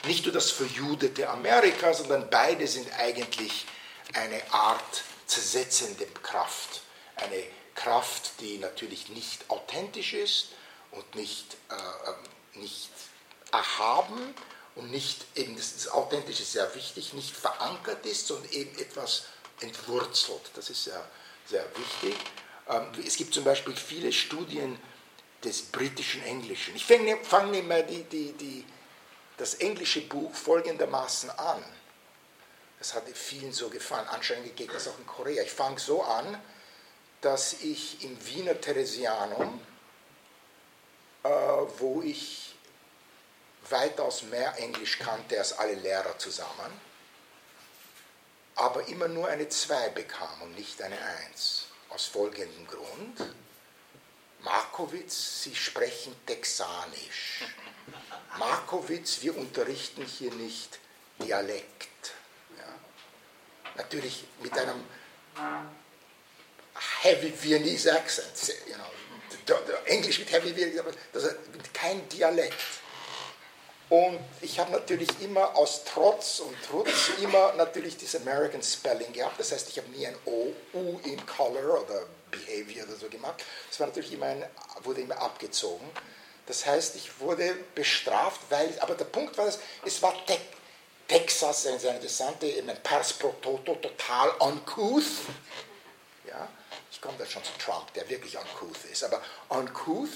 Nicht 0.06 0.24
nur 0.24 0.34
das 0.34 0.50
verjudete 0.52 1.28
Amerika, 1.28 1.92
sondern 1.92 2.30
beide 2.30 2.66
sind 2.68 2.92
eigentlich 2.98 3.66
eine 4.12 4.40
Art 4.52 5.02
zersetzende 5.26 6.06
Kraft. 6.22 6.82
Eine 7.16 7.42
Kraft, 7.74 8.40
die 8.40 8.58
natürlich 8.58 9.08
nicht 9.08 9.50
authentisch 9.50 10.12
ist 10.12 10.50
und 10.92 11.14
nicht 11.16 11.56
äh, 11.70 11.74
ähm, 11.74 12.14
nicht 12.56 12.90
erhaben 13.52 14.34
und 14.74 14.90
nicht 14.90 15.24
eben, 15.36 15.56
das, 15.56 15.74
das 15.74 15.88
Authentische 15.88 16.42
ist 16.42 16.52
sehr 16.52 16.74
wichtig, 16.74 17.12
nicht 17.12 17.34
verankert 17.34 18.04
ist, 18.06 18.26
sondern 18.26 18.50
eben 18.52 18.78
etwas 18.78 19.24
entwurzelt. 19.60 20.50
Das 20.54 20.70
ist 20.70 20.84
sehr, 20.84 21.04
sehr 21.46 21.64
wichtig. 21.76 22.16
Ähm, 22.68 22.86
es 23.06 23.16
gibt 23.16 23.34
zum 23.34 23.44
Beispiel 23.44 23.76
viele 23.76 24.12
Studien 24.12 24.78
des 25.44 25.62
britischen 25.62 26.22
Englischen. 26.24 26.74
Ich 26.74 26.84
fange 26.84 27.18
fang 27.22 27.52
immer 27.54 27.82
die, 27.82 28.04
die, 28.04 28.32
die, 28.32 28.64
das 29.36 29.54
englische 29.54 30.00
Buch 30.02 30.34
folgendermaßen 30.34 31.30
an. 31.30 31.62
Das 32.78 32.94
hat 32.94 33.04
vielen 33.14 33.52
so 33.52 33.68
gefallen. 33.68 34.06
Anscheinend 34.08 34.56
geht 34.56 34.72
das 34.74 34.88
auch 34.88 34.98
in 34.98 35.06
Korea. 35.06 35.42
Ich 35.42 35.52
fange 35.52 35.78
so 35.78 36.02
an, 36.02 36.38
dass 37.20 37.54
ich 37.62 38.02
im 38.04 38.26
Wiener 38.26 38.60
Theresianum, 38.60 39.60
wo 41.24 42.02
ich 42.02 42.54
weitaus 43.70 44.22
mehr 44.24 44.56
Englisch 44.58 44.98
kannte 44.98 45.38
als 45.38 45.52
alle 45.58 45.74
Lehrer 45.74 46.18
zusammen, 46.18 46.80
aber 48.56 48.86
immer 48.88 49.08
nur 49.08 49.28
eine 49.28 49.48
2 49.48 49.88
bekam 49.90 50.42
und 50.42 50.54
nicht 50.54 50.80
eine 50.82 50.98
1. 51.30 51.66
Aus 51.88 52.06
folgendem 52.06 52.66
Grund. 52.66 53.34
Markowitz, 54.40 55.42
Sie 55.42 55.54
sprechen 55.54 56.14
Texanisch. 56.26 57.44
Markowitz, 58.38 59.22
wir 59.22 59.36
unterrichten 59.36 60.04
hier 60.04 60.32
nicht 60.34 60.78
Dialekt. 61.18 62.12
Ja. 62.58 62.64
Natürlich 63.76 64.24
mit 64.42 64.56
einem 64.58 64.84
Heavy 67.00 67.32
Viennese 67.32 67.96
Accent. 67.96 68.58
You 68.68 68.74
know. 68.74 68.84
Englisch 69.86 70.18
mit 70.18 70.32
Heavy 70.32 70.80
das 71.12 71.24
ist 71.24 71.36
kein 71.72 72.08
Dialekt. 72.08 72.54
Und 73.90 74.18
ich 74.40 74.58
habe 74.58 74.72
natürlich 74.72 75.08
immer 75.20 75.54
aus 75.54 75.82
Trotz 75.84 76.40
und 76.40 76.56
Trutz 76.68 77.10
immer 77.20 77.52
natürlich 77.54 77.96
das 77.98 78.16
American 78.16 78.62
Spelling 78.62 79.12
gehabt. 79.12 79.38
Das 79.38 79.52
heißt, 79.52 79.68
ich 79.68 79.78
habe 79.78 79.88
nie 79.90 80.06
ein 80.06 80.16
O, 80.24 80.52
U 80.72 80.98
in 81.04 81.24
Color 81.26 81.82
oder 81.82 82.06
Behavior 82.30 82.86
oder 82.86 82.96
so 82.96 83.08
gemacht. 83.08 83.44
Das 83.68 83.78
war 83.80 83.88
natürlich 83.88 84.12
immer 84.12 84.26
ein, 84.26 84.44
wurde 84.82 85.02
immer 85.02 85.18
abgezogen. 85.18 85.88
Das 86.46 86.66
heißt, 86.66 86.96
ich 86.96 87.20
wurde 87.20 87.54
bestraft, 87.74 88.40
weil, 88.50 88.76
aber 88.80 88.94
der 88.94 89.06
Punkt 89.06 89.36
war, 89.38 89.46
es 89.46 90.02
war 90.02 90.14
te 90.26 90.38
Texas, 91.06 91.66
eine 91.66 91.78
sehr 91.78 91.94
interessante, 91.94 92.46
ein 92.46 92.82
Pars 92.82 93.12
pro 93.12 93.34
Toto, 93.42 93.74
total 93.74 94.30
uncouth. 94.38 95.04
Ja, 96.26 96.48
komme 97.04 97.18
da 97.18 97.26
schon 97.26 97.44
zu 97.44 97.52
Trump, 97.58 97.92
der 97.92 98.08
wirklich 98.08 98.36
uncouth 98.38 98.84
ist, 98.90 99.04
aber 99.04 99.22
uncouth 99.50 100.08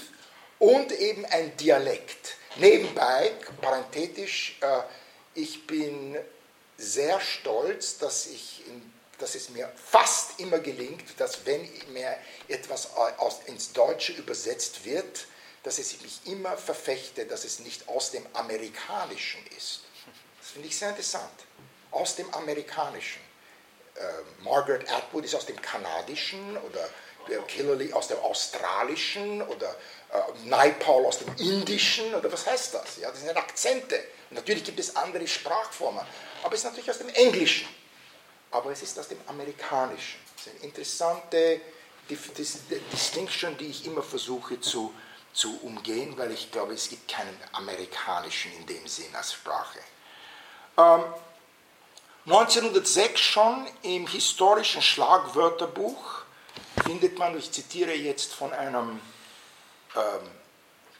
und 0.57 0.91
eben 0.91 1.23
ein 1.25 1.55
Dialekt. 1.57 2.35
Nebenbei, 2.55 3.31
parenthetisch, 3.61 4.57
äh, 4.61 4.81
ich 5.35 5.67
bin 5.67 6.17
sehr 6.77 7.21
stolz, 7.21 7.99
dass, 7.99 8.25
ich 8.25 8.63
dass 9.19 9.35
es 9.35 9.49
mir 9.49 9.71
fast 9.75 10.39
immer 10.39 10.59
gelingt, 10.59 11.19
dass 11.19 11.45
wenn 11.45 11.69
mir 11.93 12.17
etwas 12.47 12.95
aus, 12.95 13.41
ins 13.45 13.71
Deutsche 13.73 14.13
übersetzt 14.13 14.83
wird, 14.85 15.27
dass 15.63 15.77
ich 15.77 16.01
mich 16.01 16.21
immer 16.25 16.57
verfechte, 16.57 17.25
dass 17.25 17.43
es 17.43 17.59
nicht 17.59 17.87
aus 17.87 18.11
dem 18.11 18.25
Amerikanischen 18.33 19.45
ist. 19.57 19.81
Das 20.39 20.51
finde 20.51 20.69
ich 20.69 20.77
sehr 20.77 20.89
interessant. 20.89 21.29
Aus 21.91 22.15
dem 22.15 22.33
Amerikanischen. 22.33 23.28
Äh, 23.99 24.43
Margaret 24.43 24.89
Atwood 24.91 25.25
ist 25.25 25.35
aus 25.35 25.45
dem 25.45 25.61
Kanadischen 25.61 26.57
oder 26.57 26.89
Killerly 27.47 27.93
aus 27.93 28.07
dem 28.07 28.17
Australischen 28.19 29.41
oder 29.41 29.75
äh, 30.11 30.47
Naipaul 30.47 31.05
aus 31.05 31.19
dem 31.19 31.35
Indischen 31.37 32.13
oder 32.15 32.31
was 32.31 32.47
heißt 32.47 32.73
das? 32.73 32.97
Ja, 32.97 33.11
das 33.11 33.21
sind 33.21 33.35
Akzente. 33.35 34.01
natürlich 34.31 34.63
gibt 34.63 34.79
es 34.79 34.95
andere 34.95 35.27
Sprachformen, 35.27 36.03
aber 36.43 36.53
es 36.53 36.61
ist 36.61 36.65
natürlich 36.65 36.89
aus 36.89 36.97
dem 36.97 37.09
Englischen. 37.09 37.67
Aber 38.51 38.71
es 38.71 38.81
ist 38.81 38.97
aus 38.97 39.07
dem 39.07 39.19
Amerikanischen. 39.27 40.19
Das 40.35 40.47
ist 40.47 40.55
eine 40.55 40.65
interessante 40.65 41.61
Distinction, 42.09 43.55
die 43.57 43.67
ich 43.67 43.85
immer 43.85 44.01
versuche 44.01 44.59
zu, 44.59 44.91
zu 45.33 45.59
umgehen, 45.61 46.17
weil 46.17 46.31
ich 46.31 46.51
glaube, 46.51 46.73
es 46.73 46.89
gibt 46.89 47.11
keinen 47.11 47.37
amerikanischen 47.51 48.51
in 48.53 48.65
dem 48.65 48.87
Sinn 48.87 49.15
als 49.15 49.33
Sprache. 49.33 49.79
Ähm, 50.77 51.03
1906 52.31 53.19
schon 53.19 53.67
im 53.81 54.05
historischen 54.05 54.83
Schlagwörterbuch 54.83 56.21
findet 56.85 57.17
man, 57.17 57.35
ich 57.35 57.51
zitiere 57.51 57.95
jetzt 57.95 58.35
von 58.35 58.53
einem 58.53 59.01
ähm, 59.95 60.29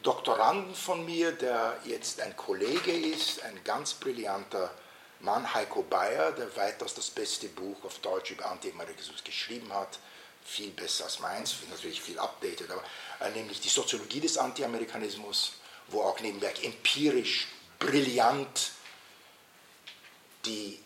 Doktoranden 0.01 0.73
von 0.73 1.05
mir, 1.05 1.31
der 1.31 1.77
jetzt 1.85 2.19
ein 2.19 2.35
Kollege 2.35 2.91
ist, 2.91 3.43
ein 3.43 3.63
ganz 3.63 3.93
brillanter 3.93 4.71
Mann, 5.19 5.53
Heiko 5.53 5.83
Bayer, 5.83 6.31
der 6.31 6.55
weitaus 6.57 6.95
das 6.95 7.11
beste 7.11 7.47
Buch 7.49 7.77
auf 7.83 7.99
Deutsch 7.99 8.31
über 8.31 8.49
Anti-Amerikanismus 8.49 9.23
geschrieben 9.23 9.71
hat, 9.71 9.99
viel 10.43 10.71
besser 10.71 11.03
als 11.03 11.19
meins, 11.19 11.57
natürlich 11.69 12.01
viel 12.01 12.17
updated, 12.17 12.71
aber 12.71 12.83
äh, 13.19 13.29
nämlich 13.37 13.61
die 13.61 13.69
Soziologie 13.69 14.21
des 14.21 14.35
Anti-Amerikanismus, 14.39 15.53
wo 15.89 16.01
auch 16.01 16.19
nebenbei 16.21 16.51
empirisch 16.63 17.49
brillant 17.77 18.71
die 20.43 20.79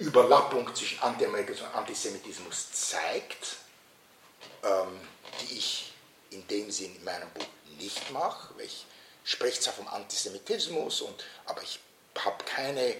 Überlappung 0.00 0.74
zwischen 0.74 0.98
Anti-Amerikanismus 1.00 1.68
und 1.68 1.76
Antisemitismus 1.76 2.72
zeigt, 2.72 3.56
ähm, 4.64 4.98
die 5.40 5.58
ich 5.58 5.92
in 6.30 6.46
dem 6.48 6.70
Sinn 6.70 6.96
in 6.96 7.04
meinem 7.04 7.28
Buch 7.30 7.46
nicht 7.78 8.10
mache. 8.10 8.54
Ich 8.62 8.86
spreche 9.24 9.60
zwar 9.60 9.74
vom 9.74 9.88
Antisemitismus, 9.88 11.02
und, 11.02 11.24
aber 11.44 11.62
ich 11.62 11.80
habe 12.18 12.42
keine 12.44 12.96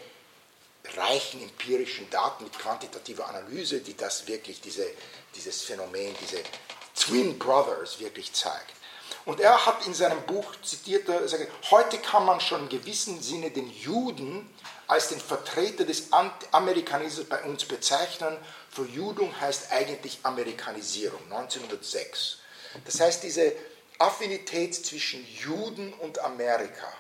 reichen 0.97 1.43
empirischen 1.43 2.09
Daten 2.11 2.45
mit 2.45 2.59
quantitativer 2.59 3.29
Analyse, 3.29 3.81
die 3.81 3.97
das 3.97 4.27
wirklich, 4.27 4.61
diese, 4.61 4.87
dieses 5.35 5.63
Phänomen, 5.63 6.15
diese 6.21 6.43
Twin 6.95 7.39
Brothers 7.39 7.99
wirklich 7.99 8.33
zeigt. 8.33 8.75
Und 9.25 9.41
er 9.41 9.65
hat 9.65 9.87
in 9.87 9.95
seinem 9.95 10.21
Buch 10.27 10.55
zitiert, 10.63 11.09
er 11.09 11.27
sagt, 11.29 11.51
heute 11.71 11.99
kann 11.99 12.25
man 12.25 12.41
schon 12.41 12.63
in 12.63 12.69
gewissem 12.69 13.23
Sinne 13.23 13.51
den 13.51 13.71
Juden 13.71 14.49
als 14.91 15.07
den 15.07 15.21
Vertreter 15.21 15.85
des 15.85 16.09
Amerikanismus 16.51 17.29
bei 17.29 17.41
uns 17.45 17.65
bezeichnen. 17.65 18.37
Verjudung 18.71 19.41
heißt 19.41 19.71
eigentlich 19.71 20.19
Amerikanisierung, 20.25 21.23
1906. 21.31 22.39
Das 22.85 22.99
heißt, 22.99 23.23
diese 23.23 23.53
Affinität 23.99 24.75
zwischen 24.75 25.25
Juden 25.25 25.93
und 25.93 26.19
Amerika 26.19 26.93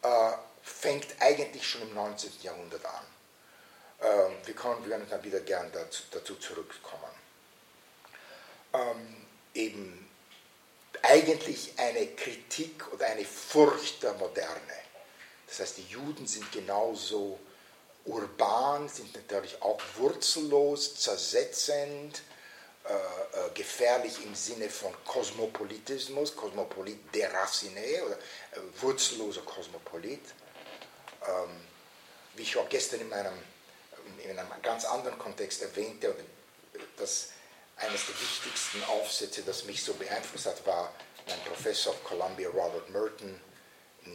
äh, 0.00 0.32
fängt 0.62 1.08
eigentlich 1.20 1.68
schon 1.68 1.82
im 1.82 1.92
19. 1.92 2.30
Jahrhundert 2.42 2.86
an. 2.86 3.04
Ähm, 4.00 4.32
wir, 4.46 4.54
können, 4.54 4.82
wir 4.84 4.90
werden 4.90 5.06
dann 5.10 5.22
wieder 5.22 5.40
gern 5.40 5.70
dazu, 5.72 6.04
dazu 6.12 6.36
zurückkommen. 6.36 7.04
Ähm, 8.72 9.26
eben 9.52 10.08
eigentlich 11.02 11.74
eine 11.76 12.06
Kritik 12.06 12.90
oder 12.94 13.08
eine 13.08 13.26
Furcht 13.26 14.02
der 14.02 14.14
Moderne. 14.14 14.80
Das 15.50 15.58
heißt, 15.58 15.78
die 15.78 15.86
Juden 15.88 16.28
sind 16.28 16.50
genauso 16.52 17.40
urban, 18.04 18.88
sind 18.88 19.12
natürlich 19.14 19.60
auch 19.60 19.80
wurzellos, 19.96 20.94
zersetzend, 20.94 22.22
äh, 22.84 22.92
äh, 22.92 23.50
gefährlich 23.54 24.24
im 24.24 24.34
Sinne 24.34 24.70
von 24.70 24.94
Kosmopolitismus, 25.04 26.36
Kosmopolit 26.36 26.98
déraciné 27.12 28.02
oder 28.04 28.14
äh, 28.16 28.60
wurzelloser 28.80 29.42
Kosmopolit. 29.42 30.22
Ähm, 31.26 31.50
wie 32.36 32.42
ich 32.42 32.56
auch 32.56 32.68
gestern 32.68 33.00
in, 33.00 33.08
meinem, 33.08 33.34
in 34.22 34.38
einem 34.38 34.48
ganz 34.62 34.84
anderen 34.84 35.18
Kontext 35.18 35.62
erwähnte, 35.62 36.14
dass 36.96 37.30
eines 37.76 38.06
der 38.06 38.20
wichtigsten 38.20 38.84
Aufsätze, 38.84 39.42
das 39.42 39.64
mich 39.64 39.82
so 39.82 39.94
beeinflusst 39.94 40.46
hat, 40.46 40.64
war 40.64 40.94
mein 41.26 41.40
Professor 41.40 41.92
of 41.92 42.04
Columbia, 42.04 42.48
Robert 42.50 42.88
Merton, 42.90 43.40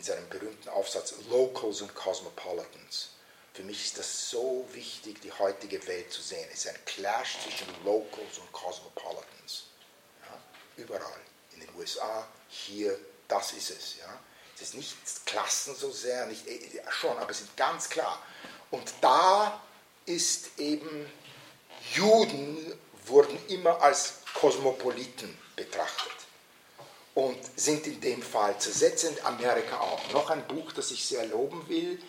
seinem 0.06 0.30
berühmten 0.30 0.70
Aufsatz 0.70 1.16
Locals 1.30 1.82
and 1.82 1.94
Cosmopolitans. 1.96 3.10
Für 3.54 3.64
mich 3.64 3.86
ist 3.86 3.98
das 3.98 4.30
so 4.30 4.68
wichtig, 4.74 5.22
die 5.22 5.32
heutige 5.32 5.86
Welt 5.88 6.12
zu 6.12 6.22
sehen. 6.22 6.48
Es 6.54 6.66
ist 6.66 6.68
ein 6.68 6.86
Clash 6.86 7.38
zwischen 7.44 7.68
Locals 7.84 8.38
und 8.38 8.52
Cosmopolitans. 8.52 9.66
Ja, 10.24 10.84
überall. 10.84 11.22
In 11.54 11.62
den 11.62 11.70
USA, 11.76 12.28
hier, 12.50 13.00
das 13.28 13.54
ist 13.54 13.72
es. 13.72 13.98
Ja. 13.98 14.20
Es 14.56 14.62
ist 14.62 14.76
nicht 14.76 14.96
Klassen 15.26 15.76
so 15.76 15.92
sehr, 15.92 16.26
nicht, 16.28 16.46
äh, 16.48 16.82
schon, 16.90 17.18
aber 17.18 17.32
es 17.32 17.40
sind 17.40 17.56
ganz 17.58 17.90
klar. 17.90 18.22
Und 18.72 18.94
da 19.02 19.62
ist 20.06 20.60
eben 20.60 21.12
Juden 21.94 22.78
wurden 23.06 23.38
immer 23.48 23.82
als 23.82 24.16
Kosmopoliten 24.34 25.38
betrachtet 25.56 26.25
und 27.16 27.38
sind 27.56 27.88
in 27.88 28.02
dem 28.02 28.22
Fall 28.22 28.60
zersetzend, 28.60 29.26
Amerika 29.26 29.80
auch. 29.80 30.12
Noch 30.12 30.30
ein 30.30 30.46
Buch, 30.48 30.74
das 30.74 30.92
ich 30.92 31.04
sehr 31.06 31.26
loben 31.26 31.68
will, 31.68 32.00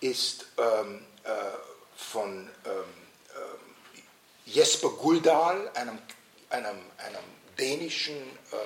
ist 0.00 0.46
ähm, 0.56 1.04
äh, 1.24 1.30
von 1.96 2.48
ähm, 2.64 2.72
äh, 3.34 4.50
Jesper 4.50 4.90
Guldal, 4.90 5.70
einem, 5.74 5.98
einem, 6.50 6.78
einem 6.98 7.24
dänischen 7.58 8.16
ähm, 8.16 8.58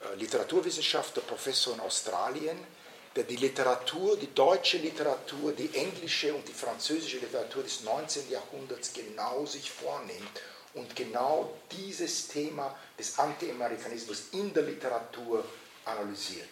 äh, 0.00 0.14
Literaturwissenschaftler, 0.16 1.22
Professor 1.24 1.74
in 1.74 1.80
Australien, 1.80 2.58
der 3.16 3.24
die 3.24 3.36
Literatur, 3.36 4.16
die 4.16 4.32
deutsche 4.32 4.78
Literatur, 4.78 5.52
die 5.52 5.74
englische 5.74 6.32
und 6.32 6.48
die 6.48 6.52
französische 6.52 7.18
Literatur 7.18 7.64
des 7.64 7.82
19. 7.82 8.30
Jahrhunderts 8.30 8.94
genau 8.94 9.44
sich 9.44 9.70
vornimmt 9.70 10.40
und 10.74 10.94
genau 10.94 11.54
dieses 11.70 12.28
Thema 12.28 12.74
des 12.98 13.18
Anti-Amerikanismus 13.18 14.24
in 14.32 14.52
der 14.52 14.64
Literatur 14.64 15.44
analysiert. 15.84 16.48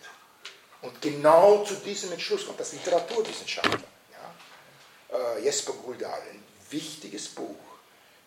Und 0.82 1.00
genau 1.00 1.64
zu 1.64 1.74
diesem 1.76 2.12
Entschluss 2.12 2.46
kommt 2.46 2.60
das 2.60 2.72
Literaturwissenschaftler. 2.72 3.80
Ja? 4.12 5.36
Äh, 5.36 5.44
Jesper 5.44 5.72
Guldal, 5.72 6.20
ein 6.30 6.42
wichtiges 6.70 7.28
Buch, 7.28 7.56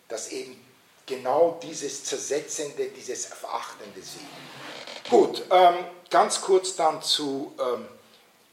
das 0.08 0.30
eben 0.30 0.66
genau 1.06 1.60
dieses 1.62 2.04
Zersetzende, 2.04 2.90
dieses 2.90 3.26
Verachtende 3.26 4.02
sieht. 4.02 5.10
Gut, 5.10 5.44
ähm, 5.50 5.86
ganz 6.10 6.42
kurz 6.42 6.76
dann 6.76 7.02
zu 7.02 7.56
ähm, 7.60 7.88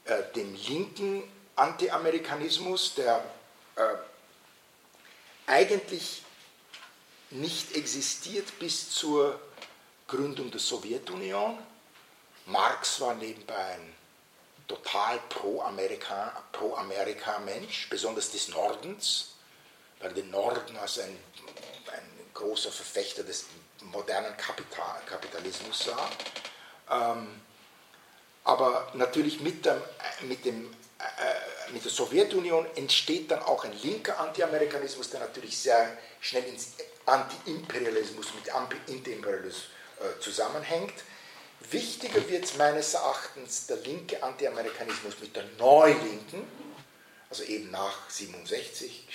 äh, 0.04 0.22
dem 0.34 0.54
linken 0.54 1.22
Anti-Amerikanismus, 1.56 2.94
der 2.94 3.22
äh, 3.76 3.82
eigentlich 5.46 6.22
nicht 7.30 7.74
existiert 7.74 8.58
bis 8.58 8.90
zur 8.90 9.40
Gründung 10.06 10.50
der 10.50 10.60
Sowjetunion. 10.60 11.58
Marx 12.46 13.00
war 13.00 13.14
nebenbei 13.14 13.56
ein 13.56 13.96
total 14.68 15.18
pro-Amerika, 15.28 16.44
pro-Amerika-Mensch, 16.52 17.88
besonders 17.88 18.30
des 18.30 18.48
Nordens, 18.48 19.34
weil 20.00 20.12
den 20.12 20.30
Norden 20.30 20.76
als 20.76 20.98
ein, 20.98 21.16
ein 21.92 22.10
großer 22.34 22.70
Verfechter 22.70 23.24
des 23.24 23.46
modernen 23.80 24.36
Kapital, 24.36 25.00
Kapitalismus 25.06 25.84
sah. 25.84 26.10
Ähm, 26.90 27.40
aber 28.44 28.92
natürlich 28.94 29.40
mit, 29.40 29.64
dem, 29.64 29.80
mit, 30.22 30.44
dem, 30.44 30.72
äh, 30.98 31.72
mit 31.72 31.84
der 31.84 31.90
Sowjetunion 31.90 32.66
entsteht 32.76 33.30
dann 33.30 33.42
auch 33.42 33.64
ein 33.64 33.72
linker 33.82 34.20
Anti-Amerikanismus, 34.20 35.10
der 35.10 35.20
natürlich 35.20 35.58
sehr 35.58 35.98
schnell 36.20 36.44
ins 36.44 36.74
Anti-Imperialismus 37.06 38.34
mit 38.34 38.54
Anti-Imperialismus 38.54 39.68
äh, 40.00 40.20
zusammenhängt. 40.20 40.92
Wichtiger 41.70 42.28
wird 42.28 42.58
meines 42.58 42.92
Erachtens 42.94 43.66
der 43.66 43.78
linke 43.78 44.22
Anti-Amerikanismus 44.22 45.18
mit 45.20 45.34
der 45.34 45.44
Neulinken, 45.58 46.46
also 47.30 47.42
eben 47.44 47.70
nach 47.70 48.10
67, 48.10 49.08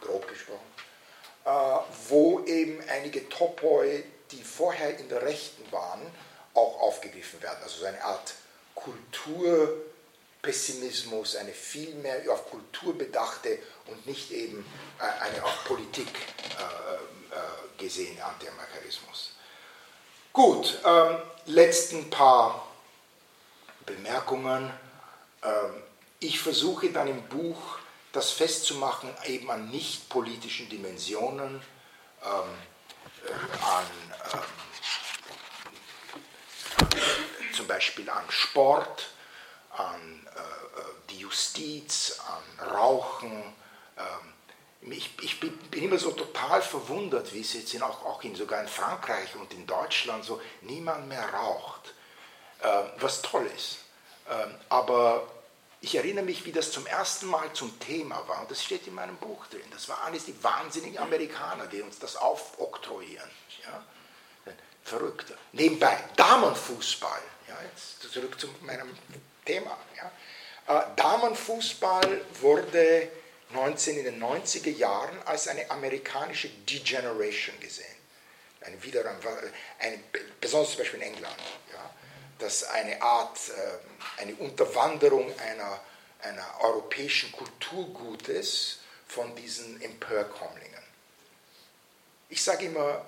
grob 0.00 0.28
gesprochen, 0.28 0.72
äh, 1.44 1.50
wo 2.08 2.44
eben 2.44 2.80
einige 2.88 3.28
Topoi, 3.28 4.04
die 4.30 4.42
vorher 4.42 4.96
in 4.98 5.08
der 5.08 5.22
Rechten 5.22 5.72
waren, 5.72 6.00
auch 6.54 6.80
aufgegriffen 6.80 7.42
werden. 7.42 7.58
Also 7.62 7.80
so 7.80 7.86
eine 7.86 8.04
Art 8.04 8.34
Kulturpessimismus, 8.74 11.36
eine 11.36 11.52
viel 11.52 11.94
mehr 11.96 12.22
auf 12.32 12.48
Kultur 12.50 12.96
bedachte 12.96 13.58
und 13.86 14.06
nicht 14.06 14.30
eben 14.30 14.64
äh, 15.00 15.04
eine 15.22 15.44
auf 15.44 15.64
Politik 15.64 16.08
äh, 17.78 17.82
äh, 17.82 17.82
gesehene 17.82 18.24
Anti-Amerikanismus. 18.24 19.32
Gut, 20.32 20.80
ähm, 20.84 21.18
letzten 21.46 22.10
paar 22.10 22.66
Bemerkungen. 23.86 24.70
Ähm, 25.42 25.82
ich 26.20 26.40
versuche 26.40 26.90
dann 26.90 27.08
im 27.08 27.22
Buch 27.28 27.78
das 28.12 28.30
festzumachen, 28.30 29.10
eben 29.26 29.50
an 29.50 29.68
nicht 29.70 30.08
politischen 30.08 30.68
Dimensionen. 30.68 31.62
Ähm, 32.22 32.50
an 33.62 33.86
ähm, 34.32 34.40
zum 37.54 37.66
Beispiel 37.66 38.08
an 38.10 38.24
Sport, 38.28 39.08
an 39.70 40.26
äh, 40.34 40.38
äh, 40.38 40.84
die 41.10 41.18
Justiz, 41.20 42.20
an 42.28 42.68
Rauchen. 42.68 43.54
Ähm, 43.98 44.35
ich, 44.92 45.10
ich 45.20 45.40
bin, 45.40 45.58
immer 45.72 45.98
so 45.98 46.12
total 46.12 46.62
verwundert, 46.62 47.32
wie 47.34 47.40
es 47.40 47.52
jetzt 47.54 47.74
in, 47.74 47.82
auch, 47.82 48.04
auch 48.04 48.22
in, 48.22 48.34
sogar 48.34 48.62
in 48.62 48.68
Frankreich 48.68 49.34
und 49.36 49.52
in 49.52 49.66
Deutschland 49.66 50.24
so 50.24 50.40
niemand 50.62 51.08
mehr 51.08 51.28
raucht, 51.30 51.94
äh, 52.60 52.82
was 52.98 53.22
toll 53.22 53.48
ist. 53.54 53.78
Ähm, 54.30 54.54
aber 54.68 55.26
ich 55.80 55.94
erinnere 55.94 56.24
mich, 56.24 56.44
wie 56.44 56.52
das 56.52 56.70
zum 56.72 56.86
ersten 56.86 57.26
Mal 57.26 57.52
zum 57.52 57.78
Thema 57.80 58.22
war, 58.26 58.40
und 58.40 58.50
das 58.50 58.62
steht 58.62 58.86
in 58.86 58.94
meinem 58.94 59.16
Buch 59.16 59.46
drin. 59.48 59.62
Das 59.70 59.88
waren 59.88 60.06
alles 60.06 60.24
die 60.24 60.42
wahnsinnigen 60.42 60.98
Amerikaner, 60.98 61.66
die 61.66 61.82
uns 61.82 61.98
das 61.98 62.16
aufoktroyieren. 62.16 63.30
Ja? 63.64 63.84
Verrückte. 64.84 65.36
Nebenbei, 65.52 65.98
Damenfußball. 66.16 67.22
Ja, 67.48 67.56
jetzt 67.70 68.12
zurück 68.12 68.38
zu 68.38 68.48
meinem 68.62 68.96
Thema. 69.44 69.76
Ja? 69.96 70.80
Äh, 70.80 70.86
Damenfußball 70.96 72.20
wurde 72.40 73.10
19 73.50 73.98
in 73.98 74.04
den 74.04 74.22
90er 74.22 74.70
Jahren 74.70 75.16
als 75.24 75.48
eine 75.48 75.70
amerikanische 75.70 76.48
Degeneration 76.48 77.58
gesehen. 77.60 77.86
Eine 78.60 78.82
Wiederum, 78.82 79.16
eine, 79.78 80.00
besonders 80.40 80.70
zum 80.70 80.78
Beispiel 80.78 81.00
in 81.00 81.14
England. 81.14 81.36
Ja? 81.72 81.90
Dass 82.38 82.64
eine 82.64 83.00
Art, 83.00 83.38
äh, 83.48 84.20
eine 84.22 84.34
Unterwanderung 84.36 85.32
einer, 85.38 85.80
einer 86.22 86.60
europäischen 86.60 87.30
Kulturgutes 87.32 88.78
von 89.06 89.34
diesen 89.36 89.80
Empörkommlingen. 89.80 90.82
Ich 92.28 92.42
sage 92.42 92.66
immer, 92.66 93.06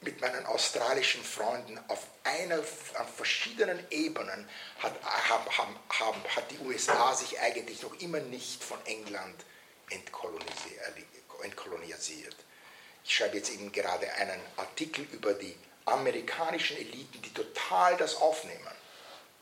mit 0.00 0.20
meinen 0.20 0.44
australischen 0.46 1.22
Freunden 1.22 1.78
auf 1.86 2.06
einer, 2.24 2.56
an 2.56 3.08
verschiedenen 3.16 3.78
Ebenen 3.90 4.48
hat, 4.80 4.92
haben, 5.00 5.76
haben, 5.90 6.24
hat 6.34 6.50
die 6.50 6.58
USA 6.58 7.14
sich 7.14 7.38
eigentlich 7.38 7.82
noch 7.82 7.94
immer 8.00 8.18
nicht 8.18 8.64
von 8.64 8.84
England 8.86 9.44
entkolonisiert. 11.42 12.36
Ich 13.04 13.16
schreibe 13.16 13.36
jetzt 13.36 13.50
eben 13.50 13.72
gerade 13.72 14.10
einen 14.14 14.40
Artikel 14.56 15.04
über 15.12 15.34
die 15.34 15.56
amerikanischen 15.84 16.76
Eliten, 16.76 17.20
die 17.20 17.34
total 17.34 17.96
das 17.96 18.16
aufnehmen. 18.16 18.68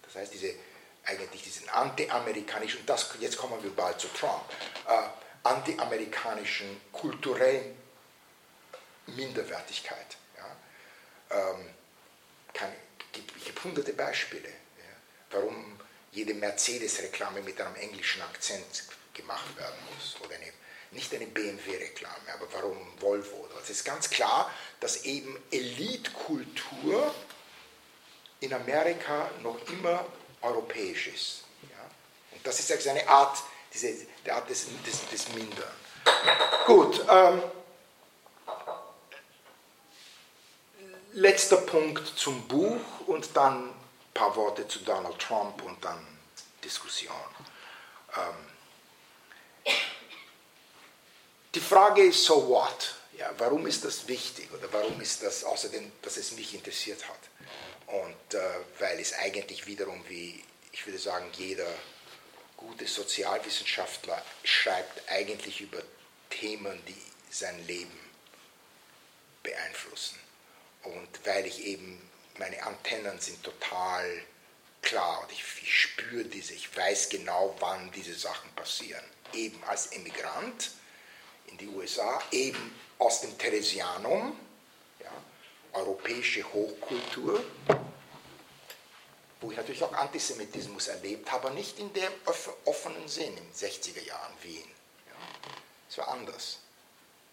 Das 0.02 0.14
heißt, 0.14 0.32
diese, 0.32 0.54
eigentlich 1.04 1.42
diesen 1.42 1.68
anti-amerikanischen, 1.68 2.80
und 2.80 2.88
das, 2.88 3.08
jetzt 3.20 3.36
kommen 3.36 3.62
wir 3.62 3.70
bald 3.74 4.00
zu 4.00 4.08
Trump, 4.08 4.44
äh, 4.88 5.08
anti-amerikanischen 5.42 6.80
kulturellen 6.92 7.76
Minderwertigkeit. 9.06 10.16
Ähm, 11.30 11.74
kann, 12.52 12.72
ich 13.36 13.48
habe 13.48 13.64
hunderte 13.64 13.92
Beispiele, 13.92 14.48
ja, 14.48 14.96
warum 15.30 15.78
jede 16.10 16.34
Mercedes-Reklame 16.34 17.40
mit 17.42 17.60
einem 17.60 17.76
englischen 17.76 18.20
Akzent 18.22 18.84
gemacht 19.20 19.56
werden 19.56 19.76
muss. 19.94 20.16
Oder 20.24 20.36
eine, 20.36 20.52
nicht 20.92 21.14
eine 21.14 21.26
BMW-Reklame, 21.26 22.34
aber 22.34 22.46
warum 22.52 22.76
Volvo. 23.00 23.48
Es 23.62 23.70
ist 23.70 23.84
ganz 23.84 24.10
klar, 24.10 24.50
dass 24.80 25.04
eben 25.04 25.36
Elitkultur 25.50 27.14
in 28.40 28.52
Amerika 28.54 29.30
noch 29.42 29.58
immer 29.68 30.04
europäisch 30.40 31.08
ist. 31.08 31.44
Ja? 31.62 31.84
Und 32.32 32.46
das 32.46 32.60
ist 32.60 32.88
eine 32.88 33.06
Art, 33.08 33.38
diese, 33.72 33.94
die 34.24 34.30
Art 34.30 34.48
des, 34.48 34.66
des, 34.86 35.08
des 35.08 35.28
Mindern. 35.34 35.74
Gut, 36.66 37.04
ähm, 37.08 37.42
letzter 41.12 41.58
Punkt 41.58 42.06
zum 42.06 42.46
Buch 42.48 42.80
und 43.06 43.36
dann 43.36 43.68
ein 43.68 43.74
paar 44.14 44.34
Worte 44.36 44.66
zu 44.66 44.80
Donald 44.80 45.18
Trump 45.18 45.62
und 45.62 45.84
dann 45.84 46.06
Diskussion. 46.64 47.14
Ähm, 48.16 48.49
die 51.54 51.60
Frage 51.60 52.02
ist, 52.02 52.24
so 52.24 52.48
what? 52.48 52.94
Ja, 53.16 53.32
warum 53.38 53.66
ist 53.66 53.84
das 53.84 54.08
wichtig 54.08 54.50
oder 54.52 54.72
warum 54.72 55.00
ist 55.00 55.22
das, 55.22 55.44
außerdem, 55.44 55.92
dass 56.02 56.16
es 56.16 56.32
mich 56.32 56.54
interessiert 56.54 57.06
hat? 57.08 57.18
Und 57.86 58.34
äh, 58.34 58.40
weil 58.78 58.98
es 59.00 59.12
eigentlich 59.14 59.66
wiederum, 59.66 60.02
wie 60.08 60.42
ich 60.72 60.86
würde 60.86 60.98
sagen, 60.98 61.28
jeder 61.36 61.66
gute 62.56 62.86
Sozialwissenschaftler 62.86 64.22
schreibt 64.44 65.08
eigentlich 65.10 65.60
über 65.60 65.82
Themen, 66.30 66.80
die 66.86 67.02
sein 67.30 67.66
Leben 67.66 67.98
beeinflussen. 69.42 70.18
Und 70.84 71.08
weil 71.26 71.46
ich 71.46 71.64
eben, 71.64 72.00
meine 72.38 72.62
Antennen 72.62 73.18
sind 73.20 73.42
total 73.42 74.22
klar 74.82 75.20
und 75.22 75.32
ich, 75.32 75.42
ich 75.62 75.78
spüre 75.78 76.24
diese, 76.24 76.54
ich 76.54 76.74
weiß 76.74 77.08
genau, 77.08 77.54
wann 77.58 77.90
diese 77.92 78.14
Sachen 78.14 78.50
passieren. 78.52 79.04
Eben 79.34 79.62
als 79.64 79.86
Emigrant 79.88 80.70
in 81.50 81.58
die 81.58 81.68
USA, 81.68 82.20
eben 82.30 82.74
aus 82.98 83.20
dem 83.22 83.36
Theresianum, 83.38 84.38
ja, 85.00 85.10
europäische 85.72 86.44
Hochkultur, 86.52 87.42
wo 89.40 89.50
ich 89.50 89.56
natürlich 89.56 89.82
auch 89.82 89.92
Antisemitismus 89.92 90.88
erlebt 90.88 91.30
habe, 91.32 91.48
aber 91.48 91.54
nicht 91.54 91.78
in 91.78 91.92
dem 91.92 92.12
offenen 92.64 93.08
Sinn 93.08 93.36
in 93.36 93.36
den 93.36 93.54
60er 93.54 94.02
Jahren 94.02 94.34
Wien. 94.42 94.70
Ja. 95.06 95.50
Es 95.88 95.98
war 95.98 96.08
anders. 96.08 96.58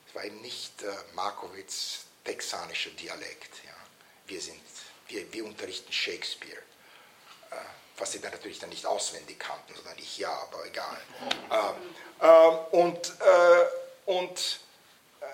Es 0.07 0.15
war 0.15 0.23
eben 0.23 0.41
nicht 0.41 0.81
äh, 0.83 0.95
Markowitz, 1.13 2.05
texanischer 2.23 2.91
Dialekt. 2.91 3.63
Ja. 3.65 3.75
Wir, 4.25 4.39
sind, 4.39 4.61
wir, 5.09 5.31
wir 5.33 5.45
unterrichten 5.45 5.91
Shakespeare, 5.91 6.61
äh, 7.51 7.55
was 7.97 8.13
sie 8.13 8.21
dann 8.21 8.31
natürlich 8.31 8.59
dann 8.59 8.69
nicht 8.69 8.85
auswendig 8.85 9.37
kannten, 9.37 9.75
sondern 9.75 9.97
ich 9.97 10.17
ja, 10.17 10.31
aber 10.31 10.65
egal. 10.65 11.01
Ähm, 11.51 11.75
ähm, 12.21 12.57
und 12.71 13.07
äh, 13.19 13.65
und 14.07 14.59
äh, 15.21 15.25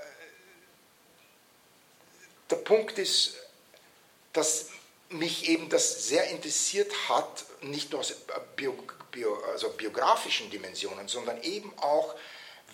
der 2.49 2.57
Punkt 2.57 2.99
ist, 2.99 3.37
dass 4.33 4.67
mich 5.07 5.47
eben 5.47 5.69
das 5.69 6.07
sehr 6.07 6.29
interessiert 6.29 6.91
hat, 7.07 7.45
nicht 7.61 7.91
nur 7.91 8.01
aus 8.01 8.13
bio, 8.57 8.77
bio, 9.11 9.41
also 9.45 9.69
biografischen 9.69 10.49
Dimensionen, 10.49 11.07
sondern 11.07 11.41
eben 11.43 11.71
auch, 11.77 12.13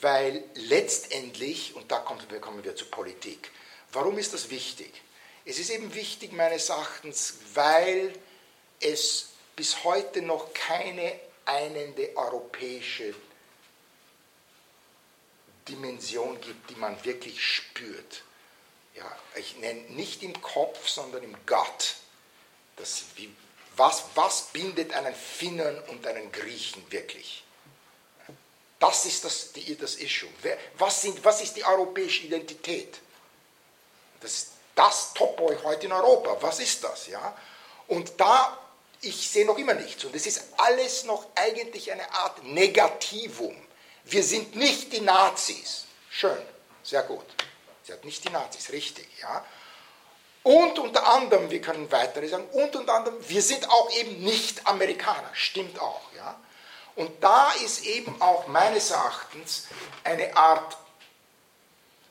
weil 0.02 0.44
letztendlich, 0.56 1.76
und 1.76 1.92
da 1.92 2.00
kommen 2.00 2.64
wir 2.64 2.76
zur 2.76 2.90
Politik, 2.90 3.52
Warum 3.92 4.18
ist 4.18 4.34
das 4.34 4.50
wichtig? 4.50 5.02
Es 5.46 5.58
ist 5.58 5.72
eben 5.72 5.94
wichtig 5.96 6.32
meines 6.32 6.70
Erachtens, 6.70 7.36
weil 7.56 8.14
es 8.80 9.30
bis 9.56 9.84
heute 9.84 10.22
noch 10.22 10.54
keine 10.54 11.20
einende 11.46 12.16
europäische 12.16 13.16
Dimension 15.70 16.40
gibt, 16.42 16.70
die 16.70 16.76
man 16.76 17.04
wirklich 17.06 17.46
spürt. 17.46 18.24
Ja, 18.96 19.10
ich 19.36 19.58
nenne 19.58 19.82
nicht 19.92 20.24
im 20.24 20.40
Kopf, 20.42 20.88
sondern 20.88 21.24
im 21.24 21.36
Gut. 21.46 21.96
Das, 22.76 23.04
wie, 23.16 23.34
was, 23.76 24.04
was 24.16 24.48
bindet 24.52 24.94
einen 24.94 25.16
Finnen 25.16 25.80
und 25.88 26.06
einen 26.06 26.32
Griechen 26.32 26.84
wirklich? 26.92 27.44
Das 28.80 29.06
ist 29.06 29.26
das, 29.26 29.52
die, 29.52 29.78
das 29.78 29.96
Issue. 29.96 30.30
Was, 30.78 31.02
sind, 31.02 31.24
was 31.24 31.42
ist 31.42 31.56
die 31.56 31.66
europäische 31.66 32.26
Identität? 32.26 33.00
Das 34.22 34.34
ist 34.34 34.52
das 34.76 35.14
Topoi 35.14 35.58
heute 35.64 35.88
in 35.88 35.92
Europa. 35.92 36.38
Was 36.42 36.60
ist 36.60 36.84
das? 36.84 37.08
Ja? 37.08 37.38
Und 37.88 38.14
da, 38.18 38.58
ich 39.02 39.30
sehe 39.30 39.46
noch 39.46 39.58
immer 39.58 39.74
nichts. 39.74 40.06
Und 40.06 40.16
es 40.16 40.26
ist 40.26 40.44
alles 40.58 41.04
noch 41.04 41.26
eigentlich 41.36 41.92
eine 41.92 42.10
Art 42.14 42.44
Negativum. 42.44 43.56
Wir 44.06 44.24
sind 44.24 44.56
nicht 44.56 44.92
die 44.94 45.02
Nazis. 45.02 45.86
Schön, 46.10 46.42
sehr 46.84 47.04
gut. 47.04 47.26
Sie 47.84 47.94
hat 47.94 48.04
nicht 48.06 48.24
die 48.24 48.32
Nazis, 48.32 48.72
richtig. 48.72 49.08
Ja? 49.22 49.46
Und 50.44 50.80
unter 50.80 51.08
anderem, 51.08 51.50
wir 51.50 51.62
können 51.62 51.92
weitere 51.92 52.28
sagen, 52.28 52.46
und 52.52 52.76
unter 52.76 52.94
anderem, 52.94 53.18
wir 53.28 53.42
sind 53.42 53.70
auch 53.70 53.92
eben 53.92 54.24
nicht 54.24 54.66
Amerikaner. 54.68 55.30
Stimmt 55.34 55.80
auch. 55.80 56.02
Ja? 56.16 56.40
Und 56.96 57.24
da 57.24 57.52
ist 57.64 57.86
eben 57.86 58.22
auch 58.22 58.48
meines 58.48 58.92
Erachtens 58.92 59.68
eine 60.04 60.36
Art 60.36 60.78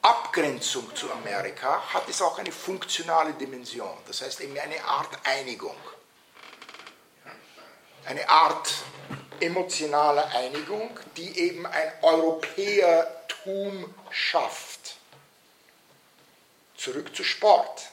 Abgrenzung 0.02 0.94
zu 0.94 1.10
Amerika 1.12 1.82
hat 1.92 2.08
es 2.08 2.22
auch 2.22 2.38
eine 2.38 2.52
funktionale 2.52 3.32
Dimension, 3.32 3.96
das 4.06 4.22
heißt 4.22 4.40
eben 4.40 4.56
eine 4.58 4.82
Art 4.84 5.10
Einigung, 5.24 5.76
eine 8.06 8.28
Art 8.28 8.72
emotionale 9.40 10.26
Einigung, 10.28 10.90
die 11.16 11.38
eben 11.38 11.66
ein 11.66 11.92
Europäertum 12.02 13.94
schafft. 14.10 14.96
Zurück 16.76 17.14
zu 17.14 17.24
Sport. 17.24 17.88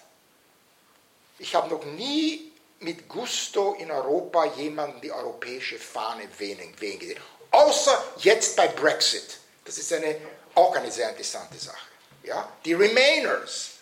Ich 1.39 1.55
habe 1.55 1.69
noch 1.69 1.83
nie 1.85 2.51
mit 2.79 3.07
Gusto 3.09 3.73
in 3.73 3.91
Europa 3.91 4.45
jemanden 4.57 5.01
die 5.01 5.11
europäische 5.11 5.79
Fahne 5.79 6.27
wehen 6.37 6.75
gesehen, 6.75 7.19
außer 7.51 8.03
jetzt 8.17 8.55
bei 8.55 8.67
Brexit. 8.67 9.37
Das 9.63 9.77
ist 9.77 9.91
eine, 9.91 10.17
auch 10.53 10.75
eine 10.75 10.91
sehr 10.91 11.09
interessante 11.09 11.57
Sache. 11.57 11.87
Ja? 12.23 12.51
Die 12.63 12.73
Remainers, 12.73 13.75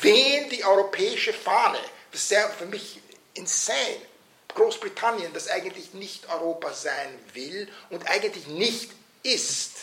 wehen 0.00 0.48
die 0.50 0.64
europäische 0.64 1.32
Fahne. 1.32 1.78
Das 2.12 2.20
ist 2.20 2.28
sehr 2.28 2.48
für 2.50 2.66
mich 2.66 3.00
insane. 3.34 4.09
Großbritannien, 4.54 5.32
das 5.32 5.48
eigentlich 5.48 5.94
nicht 5.94 6.28
Europa 6.28 6.72
sein 6.72 7.18
will 7.32 7.68
und 7.90 8.08
eigentlich 8.08 8.46
nicht 8.46 8.92
ist. 9.22 9.78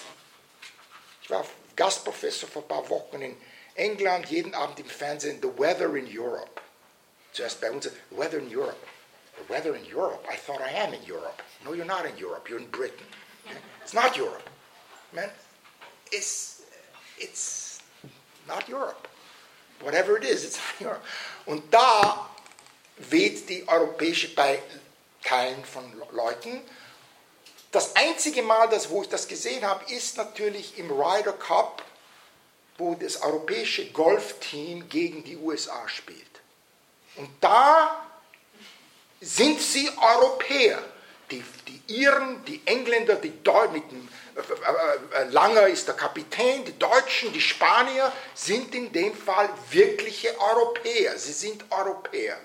Ich 1.21 1.29
war 1.29 1.45
Gastprofessor 1.75 2.49
vor 2.49 2.63
ein 2.63 2.67
paar 2.67 2.89
Wochen 2.89 3.21
in 3.21 3.37
England, 3.75 4.27
jeden 4.29 4.53
Abend 4.55 4.79
im 4.79 4.87
Fernsehen, 4.87 5.39
The 5.41 5.59
Weather 5.59 5.93
in 5.95 6.07
Europe. 6.07 6.61
Zuerst 7.33 7.61
bei 7.61 7.69
uns, 7.69 7.85
The 7.85 8.17
Weather 8.17 8.39
in 8.39 8.55
Europe. 8.55 8.77
The 9.37 9.53
weather 9.53 9.75
in 9.75 9.85
Europe? 9.85 10.25
I 10.29 10.35
thought 10.35 10.61
I 10.61 10.69
am 10.69 10.93
in 10.93 11.03
Europe. 11.03 11.41
No, 11.63 11.73
you're 11.73 11.85
not 11.85 12.05
in 12.05 12.17
Europe, 12.17 12.49
you're 12.49 12.59
in 12.59 12.69
Britain. 12.69 13.05
It's 13.81 13.93
not 13.93 14.17
Europe. 14.17 14.49
Man, 15.13 15.29
it's, 16.11 16.63
it's 17.17 17.79
not 18.47 18.67
Europe. 18.67 19.07
Whatever 19.81 20.17
it 20.17 20.23
is, 20.23 20.43
it's 20.43 20.57
not 20.57 20.81
Europe. 20.81 21.03
Und 21.45 21.71
da 21.71 22.29
weht 22.97 23.49
die 23.49 23.67
europäische 23.67 24.33
bei 24.33 24.61
Teilen 25.23 25.63
von 25.65 25.83
Leuten. 26.11 26.61
Das 27.71 27.95
einzige 27.95 28.41
Mal, 28.41 28.69
das, 28.69 28.89
wo 28.89 29.01
ich 29.01 29.09
das 29.09 29.27
gesehen 29.27 29.65
habe, 29.65 29.91
ist 29.91 30.17
natürlich 30.17 30.77
im 30.77 30.89
Ryder 30.89 31.33
Cup, 31.33 31.83
wo 32.77 32.95
das 32.95 33.21
europäische 33.21 33.91
Golfteam 33.91 34.87
gegen 34.87 35.23
die 35.23 35.37
USA 35.37 35.87
spielt. 35.87 36.23
Und 37.17 37.29
da 37.41 38.05
sind 39.19 39.59
sie 39.61 39.89
Europäer. 39.97 40.79
Die, 41.29 41.43
die 41.67 41.93
Iren, 41.93 42.45
die 42.45 42.61
Engländer, 42.65 43.15
die 43.15 43.43
Deu 43.43 43.67
mit 43.69 43.91
dem, 43.91 44.07
äh, 44.35 44.39
äh, 44.39 45.23
äh, 45.23 45.29
Langer 45.29 45.67
ist 45.67 45.87
der 45.87 45.95
Kapitän, 45.95 46.63
die 46.63 46.77
Deutschen, 46.79 47.33
die 47.33 47.41
Spanier 47.41 48.13
sind 48.33 48.73
in 48.73 48.93
dem 48.93 49.13
Fall 49.13 49.49
wirkliche 49.71 50.39
Europäer. 50.39 51.17
Sie 51.17 51.33
sind 51.33 51.65
Europäer. 51.69 52.37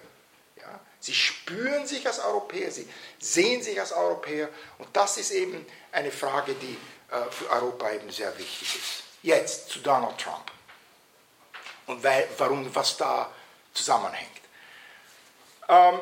Sie 1.02 1.14
spüren 1.14 1.84
sich 1.84 2.06
als 2.06 2.20
Europäer, 2.20 2.70
sie 2.70 2.88
sehen 3.18 3.60
sich 3.60 3.80
als 3.80 3.90
Europäer 3.90 4.48
und 4.78 4.88
das 4.92 5.16
ist 5.16 5.32
eben 5.32 5.66
eine 5.90 6.12
Frage, 6.12 6.54
die 6.54 6.78
äh, 7.10 7.28
für 7.28 7.50
Europa 7.50 7.90
eben 7.90 8.08
sehr 8.12 8.38
wichtig 8.38 8.76
ist. 8.76 9.02
Jetzt 9.20 9.68
zu 9.68 9.80
Donald 9.80 10.16
Trump 10.16 10.52
und 11.88 12.04
warum, 12.38 12.72
was 12.72 12.96
da 12.96 13.32
zusammenhängt. 13.74 14.30
Ähm, 15.68 15.98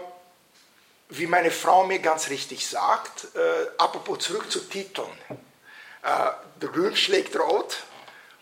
wie 1.08 1.26
meine 1.26 1.50
Frau 1.50 1.86
mir 1.86 2.00
ganz 2.00 2.28
richtig 2.28 2.68
sagt, 2.68 3.34
äh, 3.34 3.68
apropos 3.78 4.18
zurück 4.18 4.52
zu 4.52 4.60
Titeln. 4.68 5.08
Äh, 6.02 6.66
Grün 6.66 6.94
schlägt 6.94 7.36
rot, 7.36 7.84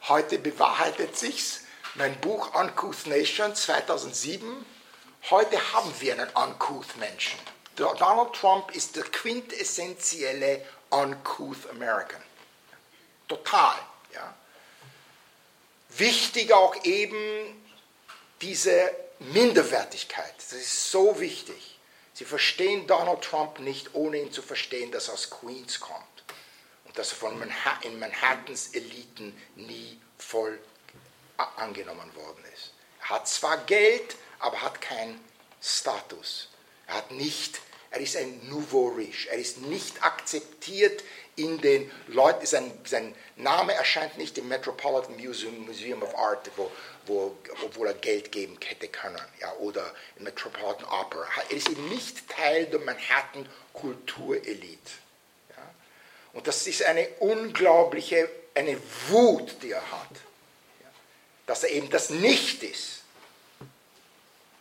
heute 0.08 0.40
bewahrheitet 0.40 1.16
sich's. 1.16 1.60
Mein 1.94 2.20
Buch 2.20 2.52
Uncouth 2.54 3.06
Nation 3.06 3.54
2007, 3.54 4.66
heute 5.30 5.72
haben 5.72 5.92
wir 6.00 6.12
einen 6.14 6.28
Uncouth 6.30 6.96
Menschen. 6.96 7.38
Donald 7.76 8.32
Trump 8.34 8.70
ist 8.72 8.96
der 8.96 9.04
quintessentielle 9.04 10.64
Uncouth 10.90 11.68
American. 11.70 12.22
Total. 13.28 13.76
Ja. 14.14 14.34
Wichtig 15.90 16.52
auch 16.52 16.74
eben 16.84 17.62
diese 18.40 18.94
Minderwertigkeit. 19.20 20.34
Das 20.38 20.52
ist 20.52 20.90
so 20.90 21.20
wichtig. 21.20 21.78
Sie 22.14 22.24
verstehen 22.24 22.86
Donald 22.86 23.22
Trump 23.22 23.60
nicht, 23.60 23.94
ohne 23.94 24.18
ihn 24.18 24.32
zu 24.32 24.42
verstehen, 24.42 24.90
dass 24.90 25.08
er 25.08 25.14
aus 25.14 25.30
Queens 25.30 25.78
kommt 25.78 26.24
und 26.84 26.98
dass 26.98 27.12
er 27.12 27.16
von 27.16 27.38
Manhattan, 27.38 27.92
in 27.92 27.98
Manhattans 28.00 28.74
Eliten 28.74 29.40
nie 29.54 30.00
voll 30.18 30.58
angenommen 31.56 32.12
worden 32.16 32.44
ist. 32.54 32.72
Er 33.02 33.10
hat 33.10 33.28
zwar 33.28 33.58
Geld, 33.58 34.16
aber 34.38 34.62
hat 34.62 34.80
keinen 34.80 35.20
Status. 35.60 36.48
Er 36.86 36.94
hat 36.94 37.10
nicht, 37.10 37.60
er 37.90 38.00
ist 38.00 38.16
ein 38.16 38.48
Nouveau 38.48 38.88
Riche. 38.88 39.30
Er 39.30 39.38
ist 39.38 39.58
nicht 39.58 40.02
akzeptiert 40.02 41.02
in 41.36 41.60
den 41.60 41.90
Leuten, 42.08 42.44
sein, 42.46 42.70
sein 42.84 43.14
Name 43.36 43.72
erscheint 43.72 44.18
nicht 44.18 44.36
im 44.38 44.48
Metropolitan 44.48 45.16
Museum, 45.16 45.66
Museum 45.66 46.02
of 46.02 46.14
Art, 46.16 46.50
wo, 46.56 46.70
wo, 47.06 47.36
obwohl 47.64 47.86
er 47.86 47.94
Geld 47.94 48.32
geben 48.32 48.58
hätte 48.64 48.88
können, 48.88 49.20
ja, 49.40 49.52
oder 49.56 49.94
im 50.16 50.24
Metropolitan 50.24 50.84
Opera. 50.86 51.26
Er 51.48 51.56
ist 51.56 51.68
eben 51.68 51.88
nicht 51.88 52.28
Teil 52.28 52.66
der 52.66 52.80
Manhattan 52.80 53.48
Kulturelite. 53.72 54.90
Ja. 55.50 55.62
Und 56.32 56.46
das 56.46 56.66
ist 56.66 56.82
eine 56.82 57.06
unglaubliche, 57.20 58.28
eine 58.54 58.76
Wut, 59.08 59.62
die 59.62 59.70
er 59.70 59.90
hat, 59.92 60.10
ja, 60.80 60.88
dass 61.46 61.62
er 61.62 61.70
eben 61.70 61.88
das 61.90 62.10
nicht 62.10 62.64
ist. 62.64 62.97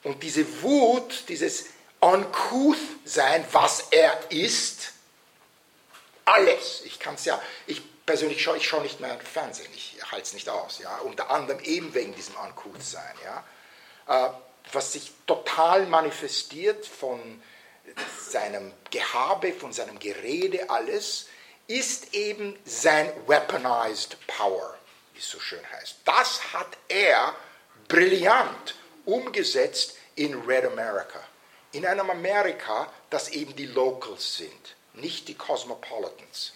Und 0.08 0.24
diese 0.24 0.62
Wut, 0.62 1.26
dieses 1.28 1.66
Uncouth 2.00 2.78
sein, 3.04 3.46
was 3.52 3.88
er 3.92 4.18
ist, 4.30 4.94
alles. 6.24 6.82
Ich 6.86 6.98
kann 6.98 7.16
es 7.16 7.26
ja, 7.26 7.42
ich 7.66 7.82
persönlich 8.06 8.42
schaue, 8.42 8.56
ich 8.56 8.66
schaue 8.66 8.84
nicht 8.84 9.02
mehr 9.02 9.20
Fernsehen, 9.20 9.68
ich 9.76 9.98
halte 10.10 10.24
es 10.24 10.34
nicht 10.34 10.48
aus. 10.48 10.80
Ja? 10.80 11.00
Unter 11.00 11.30
anderem 11.30 11.60
eben 11.60 11.94
wegen 11.94 12.16
diesem 12.16 12.36
Uncouth-Sein. 12.36 13.16
Ja? 13.26 14.28
Äh, 14.28 14.30
was 14.72 14.94
sich 14.94 15.12
total 15.26 15.86
manifestiert 15.88 16.86
von 16.86 17.42
seinem 18.18 18.72
Gehabe, 18.90 19.52
von 19.52 19.74
seinem 19.74 20.00
Gerede, 20.00 20.70
alles, 20.70 21.28
ist 21.68 22.14
eben 22.14 22.58
sein 22.64 23.12
Weaponized 23.28 24.26
Power, 24.26 24.78
wie 25.14 25.20
es 25.20 25.30
so 25.30 25.42
schön 25.42 25.70
heißt. 25.74 25.98
Das 26.06 26.54
hat 26.54 26.78
er 26.88 27.36
brillant 27.90 28.76
umgesetzt 29.04 29.97
in 30.18 30.34
Red 30.42 30.66
America. 30.66 31.20
In 31.72 31.86
einem 31.86 32.10
Amerika, 32.10 32.92
das 33.10 33.30
eben 33.30 33.56
die 33.56 33.66
Locals 33.66 34.38
sind 34.38 34.78
nicht 34.98 35.28
die 35.28 35.36
Cosmopolitans. 35.36 36.54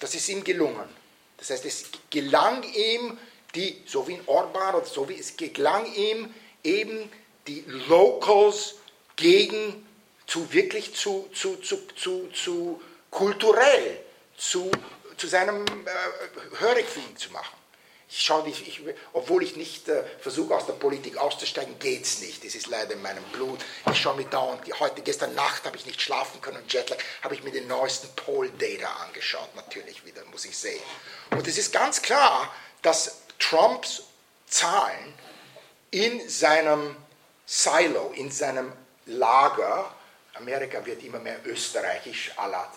Das 0.00 0.14
ist 0.14 0.28
ihm 0.28 0.44
gelungen. 0.44 0.88
Das 1.38 1.50
heißt, 1.50 1.64
es 1.64 1.86
gelang 2.10 2.62
ihm, 2.62 3.18
die, 3.54 3.82
so 3.86 4.06
wie 4.08 4.14
in 4.14 4.26
Orban 4.26 4.76
oder 4.76 4.86
so 4.86 5.08
wie 5.08 5.18
es 5.18 5.36
gelang 5.36 5.92
ihm, 5.94 6.32
eben 6.62 7.10
die 7.46 7.64
Locals 7.66 8.76
gegen, 9.16 9.86
zu 10.26 10.52
wirklich 10.52 10.94
zu, 10.94 11.28
zu, 11.34 11.56
zu, 11.56 11.86
zu, 11.96 12.28
zu 12.28 12.82
kulturell, 13.10 14.00
zu, 14.36 14.70
zu 15.16 15.26
seinem 15.26 15.64
äh, 15.64 16.58
Hörigfähig 16.58 17.16
zu 17.16 17.30
machen. 17.30 17.56
Ich 18.14 18.20
schaue 18.20 18.42
nicht, 18.42 18.68
ich, 18.68 18.82
obwohl 19.14 19.42
ich 19.42 19.56
nicht 19.56 19.88
äh, 19.88 20.04
versuche, 20.20 20.54
aus 20.54 20.66
der 20.66 20.74
Politik 20.74 21.16
auszusteigen, 21.16 21.78
geht 21.78 22.04
es 22.04 22.20
nicht. 22.20 22.44
Das 22.44 22.54
ist 22.54 22.66
leider 22.66 22.92
in 22.92 23.00
meinem 23.00 23.24
Blut. 23.32 23.58
Ich 23.90 23.98
schaue 23.98 24.16
mir 24.16 24.26
dauernd, 24.26 24.60
heute, 24.80 25.00
gestern 25.00 25.34
Nacht 25.34 25.64
habe 25.64 25.78
ich 25.78 25.86
nicht 25.86 26.02
schlafen 26.02 26.42
können, 26.42 26.62
Jetlag, 26.68 26.98
habe 27.22 27.34
ich 27.34 27.42
mir 27.42 27.52
den 27.52 27.66
neuesten 27.68 28.14
Poll-Data 28.14 28.86
angeschaut, 29.06 29.56
natürlich 29.56 30.04
wieder, 30.04 30.22
muss 30.26 30.44
ich 30.44 30.58
sehen. 30.58 30.82
Und 31.30 31.48
es 31.48 31.56
ist 31.56 31.72
ganz 31.72 32.02
klar, 32.02 32.54
dass 32.82 33.22
Trumps 33.38 34.02
Zahlen 34.46 35.14
in 35.90 36.28
seinem 36.28 36.94
Silo, 37.46 38.12
in 38.14 38.30
seinem 38.30 38.74
Lager, 39.06 39.94
Amerika 40.34 40.84
wird 40.84 41.02
immer 41.02 41.18
mehr 41.18 41.40
österreichisch, 41.46 42.32
à 42.36 42.46
la 42.46 42.70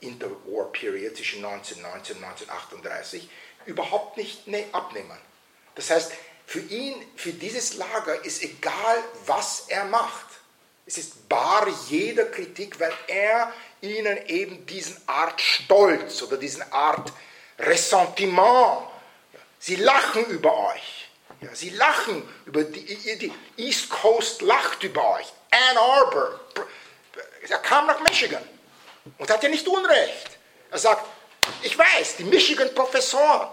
Interwar 0.00 0.72
Period 0.72 1.14
zwischen 1.16 1.44
1919 1.44 2.16
und 2.16 2.24
1938, 2.24 3.28
überhaupt 3.66 4.16
nicht 4.16 4.46
ne, 4.46 4.64
abnehmen. 4.72 5.18
Das 5.74 5.90
heißt, 5.90 6.12
für 6.46 6.60
ihn, 6.60 6.94
für 7.16 7.32
dieses 7.32 7.74
Lager 7.74 8.24
ist 8.24 8.42
egal, 8.42 9.04
was 9.26 9.66
er 9.68 9.84
macht. 9.84 10.26
Es 10.84 10.98
ist 10.98 11.28
bar 11.28 11.68
jeder 11.88 12.24
Kritik, 12.24 12.80
weil 12.80 12.92
er 13.06 13.52
ihnen 13.80 14.26
eben 14.26 14.66
diesen 14.66 15.00
Art 15.06 15.40
Stolz 15.40 16.22
oder 16.22 16.36
diesen 16.36 16.64
Art 16.72 17.12
Ressentiment, 17.58 18.88
sie 19.58 19.76
lachen 19.76 20.24
über 20.26 20.72
euch. 20.72 21.08
Ja, 21.40 21.54
sie 21.54 21.70
lachen 21.70 22.28
über 22.44 22.64
die, 22.64 23.18
die 23.18 23.32
East 23.56 23.88
Coast 23.88 24.42
lacht 24.42 24.82
über 24.82 25.14
euch. 25.14 25.32
Ann 25.50 25.78
Arbor, 25.78 26.40
er 27.48 27.58
kam 27.58 27.86
nach 27.86 28.00
Michigan 28.00 28.42
und 29.18 29.30
hat 29.30 29.42
ja 29.42 29.48
nicht 29.48 29.66
Unrecht. 29.66 30.38
Er 30.70 30.78
sagt, 30.78 31.04
ich 31.62 31.76
weiß, 31.76 32.16
die 32.16 32.24
Michigan-Professoren, 32.24 33.48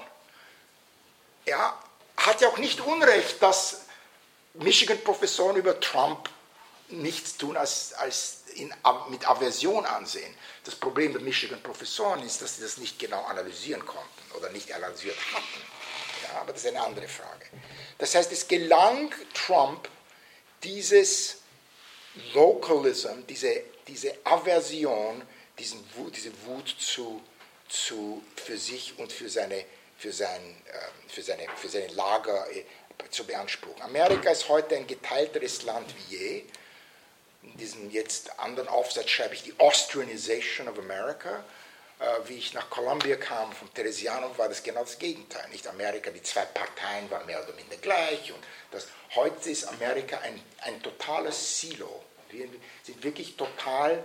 ja, 1.46 1.82
hat 2.18 2.42
ja 2.42 2.50
auch 2.50 2.58
nicht 2.58 2.82
Unrecht, 2.82 3.42
dass 3.42 3.82
Michigan-Professoren 4.56 5.56
über 5.56 5.80
Trump 5.80 6.30
nichts 6.90 7.38
tun 7.38 7.58
als, 7.58 7.94
als 7.94 8.44
in, 8.56 8.74
mit 9.10 9.28
Aversion 9.28 9.86
ansehen. 9.86 10.34
Das 10.64 10.76
Problem 10.76 11.14
der 11.14 11.22
Michigan-Professoren 11.22 12.24
ist, 12.24 12.42
dass 12.42 12.58
sie 12.58 12.64
das 12.64 12.78
nicht 12.78 12.98
genau 13.00 13.24
analysieren 13.26 13.86
konnten 13.86 14.32
oder 14.38 14.50
nicht 14.50 14.72
analysiert 14.74 15.18
hatten. 15.34 15.62
Ja, 16.24 16.42
aber 16.42 16.54
das 16.54 16.64
ist 16.64 16.70
eine 16.70 16.82
andere 16.84 17.08
Frage. 17.08 17.46
Das 17.98 18.16
heißt, 18.16 18.32
es 18.32 18.48
gelang 18.48 19.14
Trump, 19.34 19.88
dieses 20.64 21.38
Localism, 22.34 23.26
diese, 23.30 23.64
diese 23.88 24.16
Aversion, 24.24 25.22
diesen, 25.60 25.84
diese 26.16 26.32
Wut 26.46 26.76
zu, 26.80 27.22
zu, 27.70 28.24
für 28.36 28.58
sich 28.58 28.98
und 28.98 29.12
für 29.12 29.30
seine, 29.30 29.66
für 29.98 30.12
sein, 30.12 30.42
ähm, 30.42 31.10
für 31.10 31.22
seine, 31.22 31.46
für 31.56 31.70
seine 31.70 31.88
Lager 31.88 32.48
äh, 32.52 32.64
zu 33.10 33.26
beanspruchen. 33.26 33.82
Amerika 33.82 34.30
ist 34.30 34.50
heute 34.50 34.76
ein 34.76 34.88
geteilteres 34.88 35.64
Land 35.64 35.94
wie 35.98 36.16
je. 36.16 36.44
In 37.44 37.58
diesem 37.58 37.90
jetzt 37.92 38.40
anderen 38.40 38.68
Aufsatz 38.68 39.10
schreibe 39.10 39.36
ich 39.36 39.44
die 39.44 39.54
Austrianization 39.60 40.68
of 40.68 40.78
America. 40.80 41.44
Äh, 42.00 42.30
wie 42.30 42.36
ich 42.36 42.54
nach 42.54 42.70
Columbia 42.70 43.16
kam, 43.16 43.52
vom 43.54 43.74
Theresianum, 43.74 44.38
war 44.38 44.48
das 44.48 44.62
genau 44.62 44.82
das 44.82 45.00
Gegenteil. 45.00 45.48
Nicht 45.50 45.68
Amerika, 45.68 46.12
die 46.12 46.22
zwei 46.22 46.46
Parteien 46.46 47.10
waren 47.10 47.26
mehr 47.26 47.44
oder 47.44 47.54
minder 47.54 47.78
gleich. 47.78 48.32
Und 48.32 48.44
das, 48.72 48.88
heute 49.16 49.50
ist 49.50 49.66
Amerika 49.66 50.20
ein, 50.20 50.40
ein 50.62 50.82
totales 50.84 51.60
Silo. 51.60 52.04
Wir 52.30 52.48
sind 52.84 53.04
wirklich 53.04 53.36
total 53.36 54.04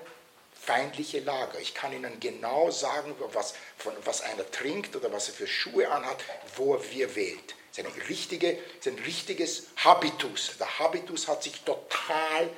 feindliche 0.64 1.20
Lager. 1.20 1.58
Ich 1.58 1.74
kann 1.74 1.92
Ihnen 1.92 2.20
genau 2.20 2.70
sagen, 2.70 3.14
was, 3.32 3.54
von, 3.76 3.92
was 4.04 4.22
einer 4.22 4.48
trinkt 4.50 4.94
oder 4.94 5.12
was 5.12 5.28
er 5.28 5.34
für 5.34 5.46
Schuhe 5.46 5.90
anhat, 5.90 6.22
wo 6.56 6.74
er 6.74 6.90
wir 6.92 7.14
wählt. 7.16 7.54
Es 7.72 7.78
ist, 7.78 7.84
eine 7.84 8.08
richtige, 8.08 8.52
ist 8.52 8.86
ein 8.86 8.98
richtiges 9.00 9.66
Habitus. 9.76 10.52
Der 10.58 10.78
Habitus 10.78 11.26
hat 11.26 11.42
sich 11.42 11.60
total 11.62 12.48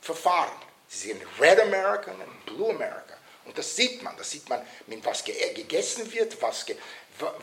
verfahren. 0.00 0.52
Sie 0.88 1.08
sind 1.08 1.22
Red 1.40 1.60
American 1.60 2.16
und 2.16 2.46
Blue 2.46 2.70
America. 2.70 3.16
Und 3.46 3.56
das 3.56 3.76
sieht 3.76 4.02
man. 4.02 4.16
Das 4.16 4.30
sieht 4.30 4.48
man, 4.48 4.60
mit 4.86 5.04
was 5.04 5.24
gegessen 5.24 6.12
wird, 6.12 6.40
was 6.42 6.66
ge 6.66 6.76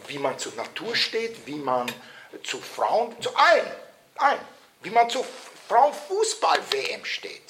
wie 0.07 0.17
man 0.17 0.37
zur 0.37 0.53
Natur 0.55 0.95
steht, 0.95 1.47
wie 1.47 1.55
man 1.55 1.89
zu 2.43 2.59
Frauen, 2.59 3.15
zu 3.21 3.33
allen, 3.35 3.71
allen, 4.15 4.41
wie 4.83 4.89
man 4.89 5.09
zu 5.09 5.25
Frauenfußball-WM 5.69 7.05
steht 7.05 7.41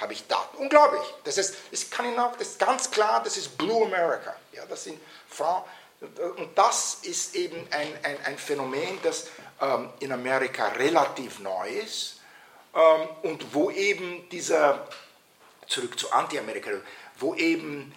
habe 0.00 0.14
ich 0.14 0.26
Daten. 0.26 0.56
Unglaublich. 0.56 1.02
Das 1.24 1.36
ist, 1.38 1.56
ich 1.70 1.86
noch, 2.16 2.36
das 2.36 2.48
ist 2.48 2.58
ganz 2.58 2.90
klar, 2.90 3.22
das 3.22 3.36
ist 3.36 3.56
Blue 3.58 3.84
America. 3.84 4.34
Ja, 4.52 4.64
das 4.66 4.84
sind 4.84 4.98
Frauen. 5.28 5.62
Und 6.00 6.56
das 6.56 7.00
ist 7.02 7.34
eben 7.34 7.66
ein, 7.70 7.92
ein, 8.02 8.24
ein 8.24 8.38
Phänomen, 8.38 8.98
das 9.02 9.28
ähm, 9.60 9.90
in 10.00 10.12
Amerika 10.12 10.68
relativ 10.68 11.40
neu 11.40 11.68
ist 11.68 12.20
ähm, 12.74 13.08
und 13.22 13.54
wo 13.54 13.70
eben 13.70 14.26
dieser, 14.30 14.88
zurück 15.66 15.98
zu 15.98 16.10
Anti-Amerika, 16.10 16.70
wo 17.18 17.34
eben 17.34 17.94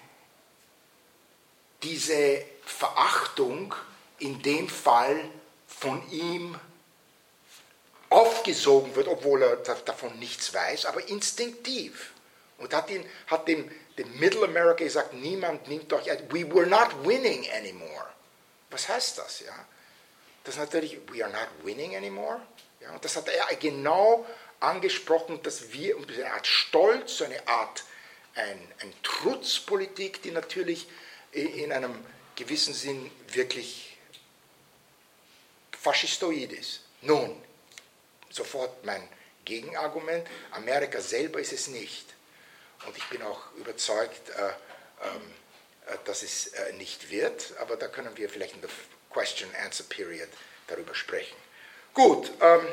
diese 1.82 2.44
Verachtung 2.66 3.74
in 4.20 4.42
dem 4.42 4.68
Fall 4.68 5.30
von 5.68 6.02
ihm 6.12 6.60
aufgesogen 8.14 8.96
wird, 8.96 9.08
obwohl 9.08 9.42
er 9.42 9.56
davon 9.58 10.18
nichts 10.20 10.54
weiß, 10.54 10.86
aber 10.86 11.08
instinktiv. 11.08 12.14
Und 12.58 12.74
hat, 12.74 12.90
ihn, 12.90 13.06
hat 13.28 13.48
dem, 13.48 13.70
dem 13.98 14.20
Middle 14.20 14.46
America 14.46 14.84
gesagt, 14.84 15.14
niemand 15.14 15.68
nimmt 15.68 15.92
doch, 15.92 16.06
we 16.30 16.50
were 16.54 16.68
not 16.68 17.06
winning 17.06 17.46
anymore. 17.52 18.08
Was 18.70 18.88
heißt 18.88 19.18
das? 19.18 19.42
Ja? 19.42 19.54
Das 20.44 20.56
ist 20.56 20.62
natürlich, 20.62 21.00
we 21.12 21.24
are 21.24 21.32
not 21.32 21.50
winning 21.64 21.96
anymore. 21.96 22.42
Ja? 22.80 22.92
Und 22.92 23.04
das 23.04 23.16
hat 23.16 23.28
er 23.28 23.56
genau 23.58 24.26
angesprochen, 24.60 25.42
dass 25.44 25.74
wir 25.74 25.98
eine 25.98 26.32
Art 26.32 26.48
Stolz, 26.48 27.22
eine 27.22 27.48
Art 27.48 27.84
ein, 28.36 28.60
ein 28.82 28.94
Trutzpolitik, 29.04 30.22
die 30.22 30.32
natürlich 30.32 30.88
in 31.32 31.72
einem 31.72 31.94
gewissen 32.36 32.74
Sinn 32.74 33.12
wirklich 33.28 33.98
faschistoid 35.80 36.54
ist. 36.54 36.82
Nun, 37.02 37.42
sofort 38.34 38.84
mein 38.86 39.08
Gegenargument. 39.46 40.28
Amerika 40.52 41.02
selber 41.02 41.40
ist 41.40 41.54
es 41.54 41.68
nicht. 41.68 42.14
Und 42.86 42.98
ich 42.98 43.08
bin 43.10 43.22
auch 43.22 43.54
überzeugt, 43.56 44.30
äh, 44.30 44.48
ähm, 45.06 45.34
äh, 45.88 45.98
dass 46.06 46.24
es 46.24 46.48
äh, 46.48 46.74
nicht 46.74 47.10
wird, 47.10 47.54
aber 47.60 47.78
da 47.78 47.88
können 47.88 48.16
wir 48.18 48.30
vielleicht 48.30 48.56
in 48.56 48.62
der 48.62 48.70
Question-Answer-Period 49.12 50.30
darüber 50.68 50.96
sprechen. 50.96 51.36
Gut. 51.94 52.32
Ähm, 52.42 52.68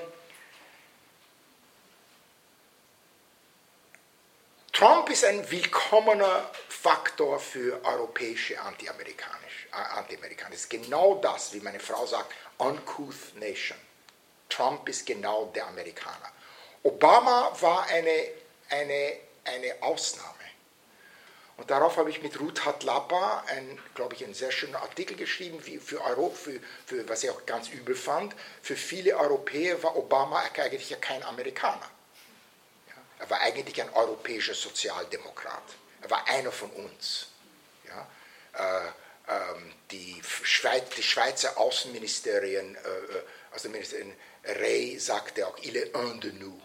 Trump 4.73 5.11
ist 5.11 5.25
ein 5.25 5.49
willkommener 5.51 6.51
Faktor 6.68 7.38
für 7.38 7.85
europäische 7.85 8.59
Anti-Amerikanisch. 8.61 9.68
Anti 9.73 10.16
das 10.16 10.61
ist 10.61 10.70
genau 10.70 11.16
das, 11.16 11.53
wie 11.53 11.61
meine 11.61 11.81
Frau 11.81 12.07
sagt, 12.07 12.33
uncouth 12.57 13.35
nation. 13.37 13.77
Trump 14.61 14.87
ist 14.90 15.07
genau 15.07 15.46
der 15.55 15.66
Amerikaner. 15.68 16.31
Obama 16.83 17.51
war 17.61 17.87
eine, 17.87 18.29
eine, 18.68 19.16
eine 19.44 19.83
Ausnahme. 19.83 20.35
Und 21.57 21.70
darauf 21.70 21.96
habe 21.96 22.11
ich 22.11 22.23
mit 22.23 22.38
Ruth 22.38 22.64
Hatlapa, 22.66 23.44
ein, 23.46 23.79
glaube 23.94 24.14
ich, 24.14 24.25
einen 24.25 24.35
sehr 24.35 24.53
schönen 24.53 24.77
Artikel 24.77 25.16
geschrieben, 25.16 25.64
wie 25.64 25.79
für, 25.79 26.03
Euro, 26.05 26.31
für, 26.31 26.61
für, 26.85 27.09
was 27.09 27.25
ich 27.25 27.31
auch 27.31 27.46
ganz 27.46 27.70
übel 27.70 27.94
fand. 27.94 28.35
Für 28.61 28.77
viele 28.77 29.16
Europäer 29.16 29.83
war 29.83 29.96
Obama 29.96 30.42
eigentlich 30.42 30.90
ja 30.90 30.99
kein 30.99 31.23
Amerikaner. 31.23 31.90
Ja, 32.88 32.94
er 33.18 33.31
war 33.31 33.40
eigentlich 33.40 33.81
ein 33.81 33.90
europäischer 33.94 34.55
Sozialdemokrat. 34.55 35.62
Er 36.03 36.11
war 36.11 36.27
einer 36.29 36.53
von 36.53 36.70
uns. 36.70 37.29
Ja, 37.88 38.07
äh, 38.53 38.88
ähm, 39.29 39.73
die, 39.90 40.20
Schweiz, 40.42 40.90
die 40.96 41.03
Schweizer 41.03 41.57
Außenministerien, 41.57 42.75
äh, 42.75 42.79
Außenministerin 43.55 44.15
Ray 44.45 44.99
sagte 44.99 45.47
auch, 45.47 45.59
il 45.63 45.77
est 45.77 45.95
un 45.95 46.19
de 46.21 46.33
nous. 46.33 46.61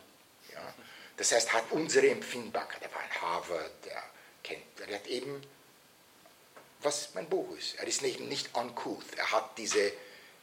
Ja? 0.52 0.74
Das 1.18 1.32
heißt, 1.32 1.54
hat 1.54 1.72
unsere 1.72 2.10
Empfindbarkeit. 2.10 2.82
Er 2.82 2.94
war 2.94 3.02
ein 3.02 3.22
Harvard, 3.22 3.86
der 3.86 4.04
kennt, 4.44 4.80
er 4.80 4.96
hat 4.96 5.08
eben, 5.08 5.42
was 6.82 7.10
mein 7.16 7.28
Buch 7.28 7.56
ist. 7.58 7.76
Er 7.76 7.88
ist 7.88 8.02
nicht, 8.02 8.20
nicht 8.20 8.56
uncouth. 8.56 9.06
Er 9.18 9.32
hat 9.32 9.58
diese, 9.58 9.92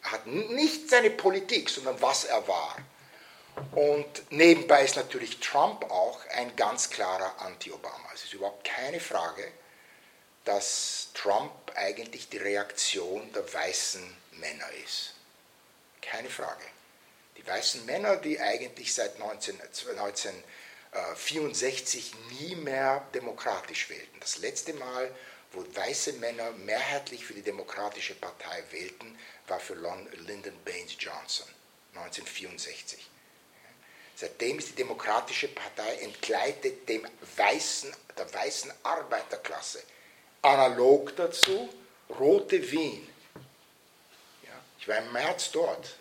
er 0.03 0.13
hat 0.13 0.27
nicht 0.27 0.91
seine 0.91 1.11
Politik, 1.11 1.71
sondern 1.71 2.01
was 2.01 2.25
er 2.25 2.47
war. 2.49 2.77
Und 3.73 4.31
nebenbei 4.31 4.83
ist 4.83 4.97
natürlich 4.97 5.39
Trump 5.41 5.85
auch 5.91 6.25
ein 6.31 6.57
ganz 6.57 6.91
klarer 6.91 7.41
Anti-Obama. 7.41 8.09
Es 8.15 8.25
ist 8.25 8.33
überhaupt 8.33 8.65
keine 8.65 8.99
Frage, 8.99 9.53
dass 10.45 11.11
Trump 11.15 11.53
eigentlich 11.75 12.29
die 12.29 12.39
Reaktion 12.39 13.31
der 13.33 13.53
weißen 13.53 14.17
Männer 14.33 14.71
ist. 14.85 15.15
Keine 16.03 16.29
Frage. 16.29 16.67
Die 17.39 17.47
weißen 17.47 17.87
Männer, 17.87 18.17
die 18.17 18.39
eigentlich 18.39 18.93
seit 18.93 19.19
19, 19.19 19.59
1964 19.61 22.13
nie 22.31 22.55
mehr 22.57 23.09
demokratisch 23.15 23.89
wählten. 23.89 24.21
Das 24.21 24.37
letzte 24.39 24.75
Mal, 24.75 25.11
wo 25.53 25.65
weiße 25.75 26.13
Männer 26.15 26.51
mehrheitlich 26.53 27.25
für 27.25 27.35
die 27.35 27.43
Demokratische 27.43 28.15
Partei 28.15 28.63
wählten, 28.71 29.19
war 29.49 29.61
für 29.61 29.75
Lyndon 29.75 30.59
Baines 30.65 30.97
Johnson 30.99 31.47
1964. 31.95 33.09
Seitdem 34.15 34.59
ist 34.59 34.71
die 34.71 34.77
Demokratische 34.77 35.49
Partei 35.49 35.97
entgleitet 35.97 36.89
dem 36.89 37.07
weißen, 37.37 37.95
der 38.17 38.33
weißen 38.33 38.73
Arbeiterklasse. 38.83 39.83
Analog 40.43 41.15
dazu 41.17 41.69
Rote 42.09 42.71
Wien. 42.71 43.09
Ich 44.83 44.89
war 44.89 44.99
im 44.99 45.13
März 45.13 45.53
dort. 45.53 45.95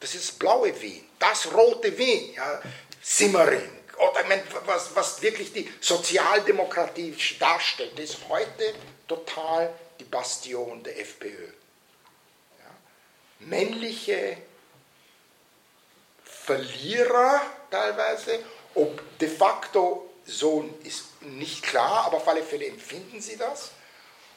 Das 0.00 0.14
ist 0.14 0.38
blaue 0.38 0.78
Wien, 0.82 1.02
das 1.18 1.50
rote 1.50 1.96
Wien, 1.96 2.34
ja, 2.34 2.60
Simmering. 3.00 3.70
Oder 3.96 4.22
meine, 4.28 4.42
was, 4.66 4.94
was 4.94 5.22
wirklich 5.22 5.50
die 5.54 5.72
Sozialdemokratie 5.80 7.16
darstellt, 7.38 7.98
ist 7.98 8.18
heute 8.28 8.74
total 9.08 9.72
die 9.98 10.04
Bastion 10.04 10.82
der 10.82 11.00
FPÖ. 11.00 11.46
Ja. 12.58 12.74
Männliche 13.38 14.36
Verlierer 16.22 17.40
teilweise, 17.70 18.40
ob 18.74 19.18
de 19.18 19.28
facto 19.30 20.10
so 20.26 20.68
ist 20.84 21.22
nicht 21.22 21.62
klar, 21.62 22.04
aber 22.04 22.18
auf 22.18 22.28
alle 22.28 22.42
Fälle 22.42 22.66
empfinden 22.66 23.22
sie 23.22 23.38
das. 23.38 23.70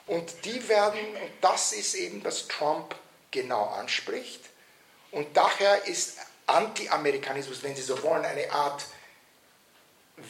Und 0.08 0.46
die 0.46 0.66
werden, 0.70 1.02
und 1.02 1.32
das 1.42 1.74
ist 1.74 1.96
eben, 1.96 2.24
was 2.24 2.48
Trump 2.48 2.96
genau 3.32 3.66
anspricht, 3.66 4.42
und 5.12 5.36
daher 5.36 5.86
ist 5.86 6.18
Anti-Amerikanismus, 6.46 7.64
wenn 7.64 7.76
Sie 7.76 7.82
so 7.82 8.02
wollen, 8.04 8.26
eine 8.26 8.52
Art, 8.52 8.86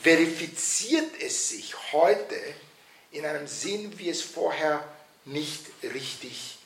verifiziert 0.02 1.22
es 1.22 1.50
sich 1.50 1.76
heute 1.91 2.36
in 3.12 3.26
einem 3.26 3.47
Sinn, 3.47 3.97
wie 3.97 4.10
es 4.10 4.22
vorher 4.22 4.88
nicht 5.26 5.66
richtig, 5.84 6.60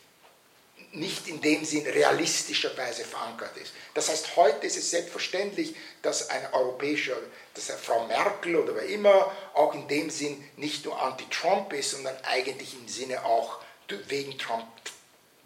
nicht 0.91 1.27
in 1.27 1.41
dem 1.41 1.65
Sinn 1.65 1.85
realistischerweise 1.87 3.03
verankert 3.03 3.55
ist. 3.57 3.73
Das 3.93 4.09
heißt, 4.09 4.35
heute 4.35 4.67
ist 4.67 4.77
es 4.77 4.91
selbstverständlich, 4.91 5.75
dass 6.01 6.29
ein 6.29 6.53
europäischer, 6.53 7.15
dass 7.53 7.71
Frau 7.81 8.05
Merkel 8.07 8.57
oder 8.57 8.75
wer 8.75 8.85
immer 8.85 9.31
auch 9.53 9.73
in 9.73 9.87
dem 9.87 10.09
Sinn 10.09 10.43
nicht 10.57 10.85
nur 10.85 11.01
anti-Trump 11.01 11.73
ist, 11.73 11.91
sondern 11.91 12.17
eigentlich 12.23 12.73
im 12.73 12.87
Sinne 12.87 13.25
auch 13.25 13.59
wegen 14.07 14.37
Trump 14.37 14.67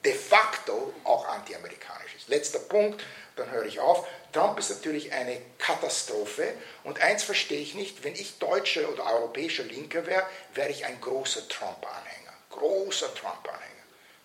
de 0.08 0.14
facto 0.14 0.94
auch 1.04 1.28
anti-amerikanisch 1.28 2.16
ist. 2.16 2.30
Letzter 2.30 2.60
Punkt, 2.60 3.04
dann 3.36 3.52
höre 3.52 3.66
ich 3.66 3.82
auf. 3.82 4.08
Trump 4.32 4.58
ist 4.58 4.70
natürlich 4.70 5.12
eine 5.12 5.42
Katastrophe 5.58 6.54
und 6.86 7.02
eins 7.02 7.24
verstehe 7.24 7.60
ich 7.60 7.76
nicht, 7.76 8.06
wenn 8.06 8.16
ich 8.16 8.40
deutscher 8.40 8.88
oder 8.90 9.06
europäischer 9.06 9.64
Linker 9.64 10.06
wäre, 10.06 10.26
wäre 10.54 10.70
ich 10.70 10.86
ein 10.86 11.02
großer 11.02 11.48
Trump-Anhänger. 11.50 12.34
Großer 12.52 13.14
Trump-Anhänger. 13.16 13.68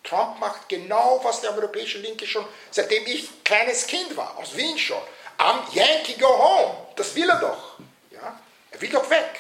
Trump 0.05 0.39
macht 0.39 0.69
genau, 0.69 1.21
was 1.25 1.41
der 1.41 1.53
europäische 1.55 1.99
Linke 1.99 2.27
schon, 2.27 2.47
seitdem 2.71 3.05
ich 3.07 3.43
kleines 3.45 3.87
Kind 3.89 4.17
war, 4.17 4.39
aus 4.39 4.57
Wien 4.57 4.79
schon. 4.79 5.03
Am 5.39 5.67
Yankee 5.73 6.15
go 6.15 6.29
home, 6.29 6.87
das 6.95 7.13
will 7.17 7.29
er 7.29 7.41
doch. 7.41 7.79
Ja? 8.11 8.41
Er 8.71 8.81
will 8.81 8.91
doch 8.91 9.11
weg. 9.11 9.35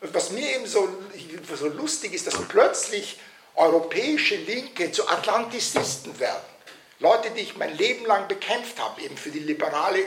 Und 0.00 0.14
was 0.14 0.30
mir 0.30 0.54
eben 0.54 0.66
so, 0.66 0.88
so 1.54 1.66
lustig 1.68 2.14
ist, 2.14 2.26
dass 2.26 2.36
plötzlich 2.48 3.18
europäische 3.58 4.36
Linke 4.36 4.92
zu 4.92 5.08
Atlanticisten 5.08 6.18
werden. 6.18 6.42
Leute, 7.00 7.30
die 7.30 7.42
ich 7.42 7.56
mein 7.56 7.76
Leben 7.76 8.06
lang 8.06 8.26
bekämpft 8.28 8.78
habe, 8.80 9.02
eben 9.02 9.16
für 9.16 9.30
die 9.30 9.40
liberale 9.40 10.04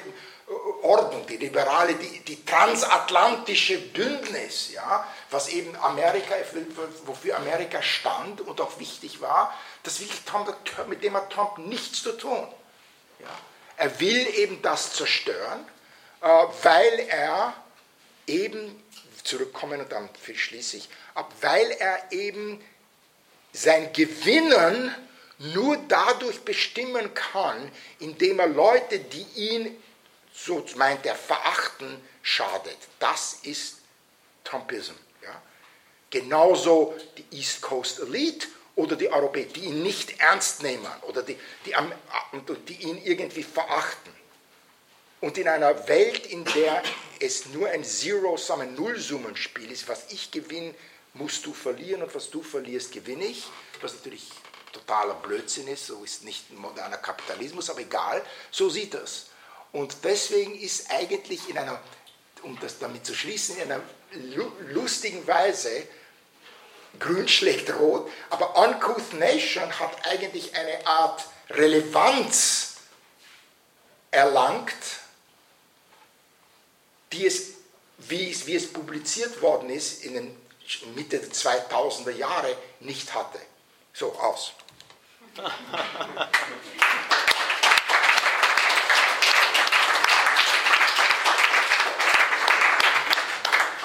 Ordnung, 0.82 1.26
die 1.28 1.38
liberale, 1.38 1.96
die, 1.96 2.20
die 2.22 2.44
transatlantische 2.44 3.78
Bündnis, 3.78 4.72
ja, 4.74 5.08
was 5.30 5.48
eben 5.48 5.76
Amerika, 5.78 6.36
wofür 7.06 7.38
Amerika 7.38 7.82
stand 7.82 8.42
und 8.42 8.60
auch 8.60 8.78
wichtig 8.80 9.22
war, 9.22 9.58
das 9.84 10.00
will 10.02 10.10
Trump, 10.26 10.54
mit 10.90 11.04
dem 11.04 11.16
hat 11.16 11.32
Trump 11.32 11.58
nichts 11.60 12.04
zu 12.04 12.12
tun. 12.14 12.48
Ja. 13.20 13.28
Er 13.78 14.00
will 14.00 14.28
eben 14.36 14.62
das 14.62 14.94
zerstören, 14.94 15.66
äh, 16.22 16.28
weil 16.64 17.00
er 17.08 17.54
eben, 18.28 18.84
zurückkommen 19.24 19.80
und 19.80 19.92
dann 19.92 20.10
schließe 20.34 20.78
ich 20.78 20.90
weil 21.42 21.72
er 21.72 22.12
eben 22.12 22.64
sein 23.54 23.92
Gewinnen 23.94 24.96
nur 25.40 25.78
dadurch 25.88 26.42
bestimmen 26.42 27.14
kann, 27.14 27.72
indem 28.00 28.40
er 28.40 28.48
Leute, 28.48 29.00
die 29.00 29.26
ihn 29.36 29.82
so 30.34 30.66
meint 30.76 31.06
er, 31.06 31.16
verachten, 31.16 32.02
schadet. 32.22 32.78
Das 33.00 33.40
ist 33.44 33.78
Trumpism. 34.44 34.94
Ja? 35.24 35.42
Genauso 36.10 36.96
die 37.18 37.38
East 37.38 37.62
Coast 37.62 38.00
Elite 38.00 38.48
oder 38.76 38.96
die 38.96 39.10
Europäer, 39.10 39.46
die 39.46 39.66
ihn 39.66 39.84
nicht 39.84 40.20
ernst 40.20 40.64
nehmen 40.64 40.88
oder 41.04 41.24
die, 41.24 41.38
die, 41.66 41.76
die 42.68 42.84
ihn 42.84 43.04
irgendwie 43.04 43.44
verachten. 43.44 44.12
Und 45.20 45.38
in 45.38 45.48
einer 45.48 45.88
Welt, 45.88 46.26
in 46.26 46.44
der 46.46 46.82
es 47.20 47.48
nur 47.48 47.70
ein 47.70 47.84
Zero-Summen-Nullsummenspiel 47.84 49.72
ist, 49.72 49.88
was 49.88 50.12
ich 50.12 50.32
gewinne, 50.32 50.74
musst 51.14 51.46
du 51.46 51.54
verlieren 51.54 52.04
und 52.04 52.14
was 52.16 52.30
du 52.30 52.42
verlierst, 52.42 52.92
gewinne 52.92 53.26
ich, 53.26 53.46
was 53.82 53.94
natürlich 53.94 54.30
totaler 54.72 55.16
Blödsinn 55.16 55.68
ist, 55.68 55.88
so 55.88 56.04
ist 56.04 56.24
nicht 56.24 56.52
moderner 56.54 56.98
Kapitalismus, 56.98 57.70
aber 57.70 57.82
egal, 57.82 58.24
so 58.52 58.70
sieht 58.70 58.94
es. 58.94 59.28
Und 59.74 59.98
deswegen 60.04 60.58
ist 60.58 60.90
eigentlich 60.90 61.50
in 61.50 61.58
einer, 61.58 61.82
um 62.44 62.58
das 62.60 62.80
damit 62.80 63.06
zu 63.06 63.14
schließen, 63.14 63.58
in 63.58 63.64
einer 63.64 63.82
lustigen 64.70 65.26
Weise, 65.28 65.88
grün 67.00 67.28
schlägt 67.28 67.74
rot, 67.74 68.10
aber 68.30 68.56
Uncouth 68.58 69.14
Nation 69.14 69.80
hat 69.80 70.06
eigentlich 70.06 70.56
eine 70.56 70.86
Art 70.86 71.26
Relevanz 71.50 72.76
erlangt, 74.12 74.74
die 77.14 77.26
es, 77.26 77.52
wie 77.98 78.32
es, 78.32 78.46
wie 78.46 78.56
es 78.56 78.72
publiziert 78.72 79.42
worden 79.42 79.70
ist 79.70 80.04
in 80.04 80.14
den 80.14 80.41
Mitte 80.96 81.20
der 81.20 81.30
2000er 81.30 82.12
Jahre, 82.12 82.56
nicht 82.80 83.14
hatte. 83.14 83.40
So 83.94 84.14
aus. 84.14 84.54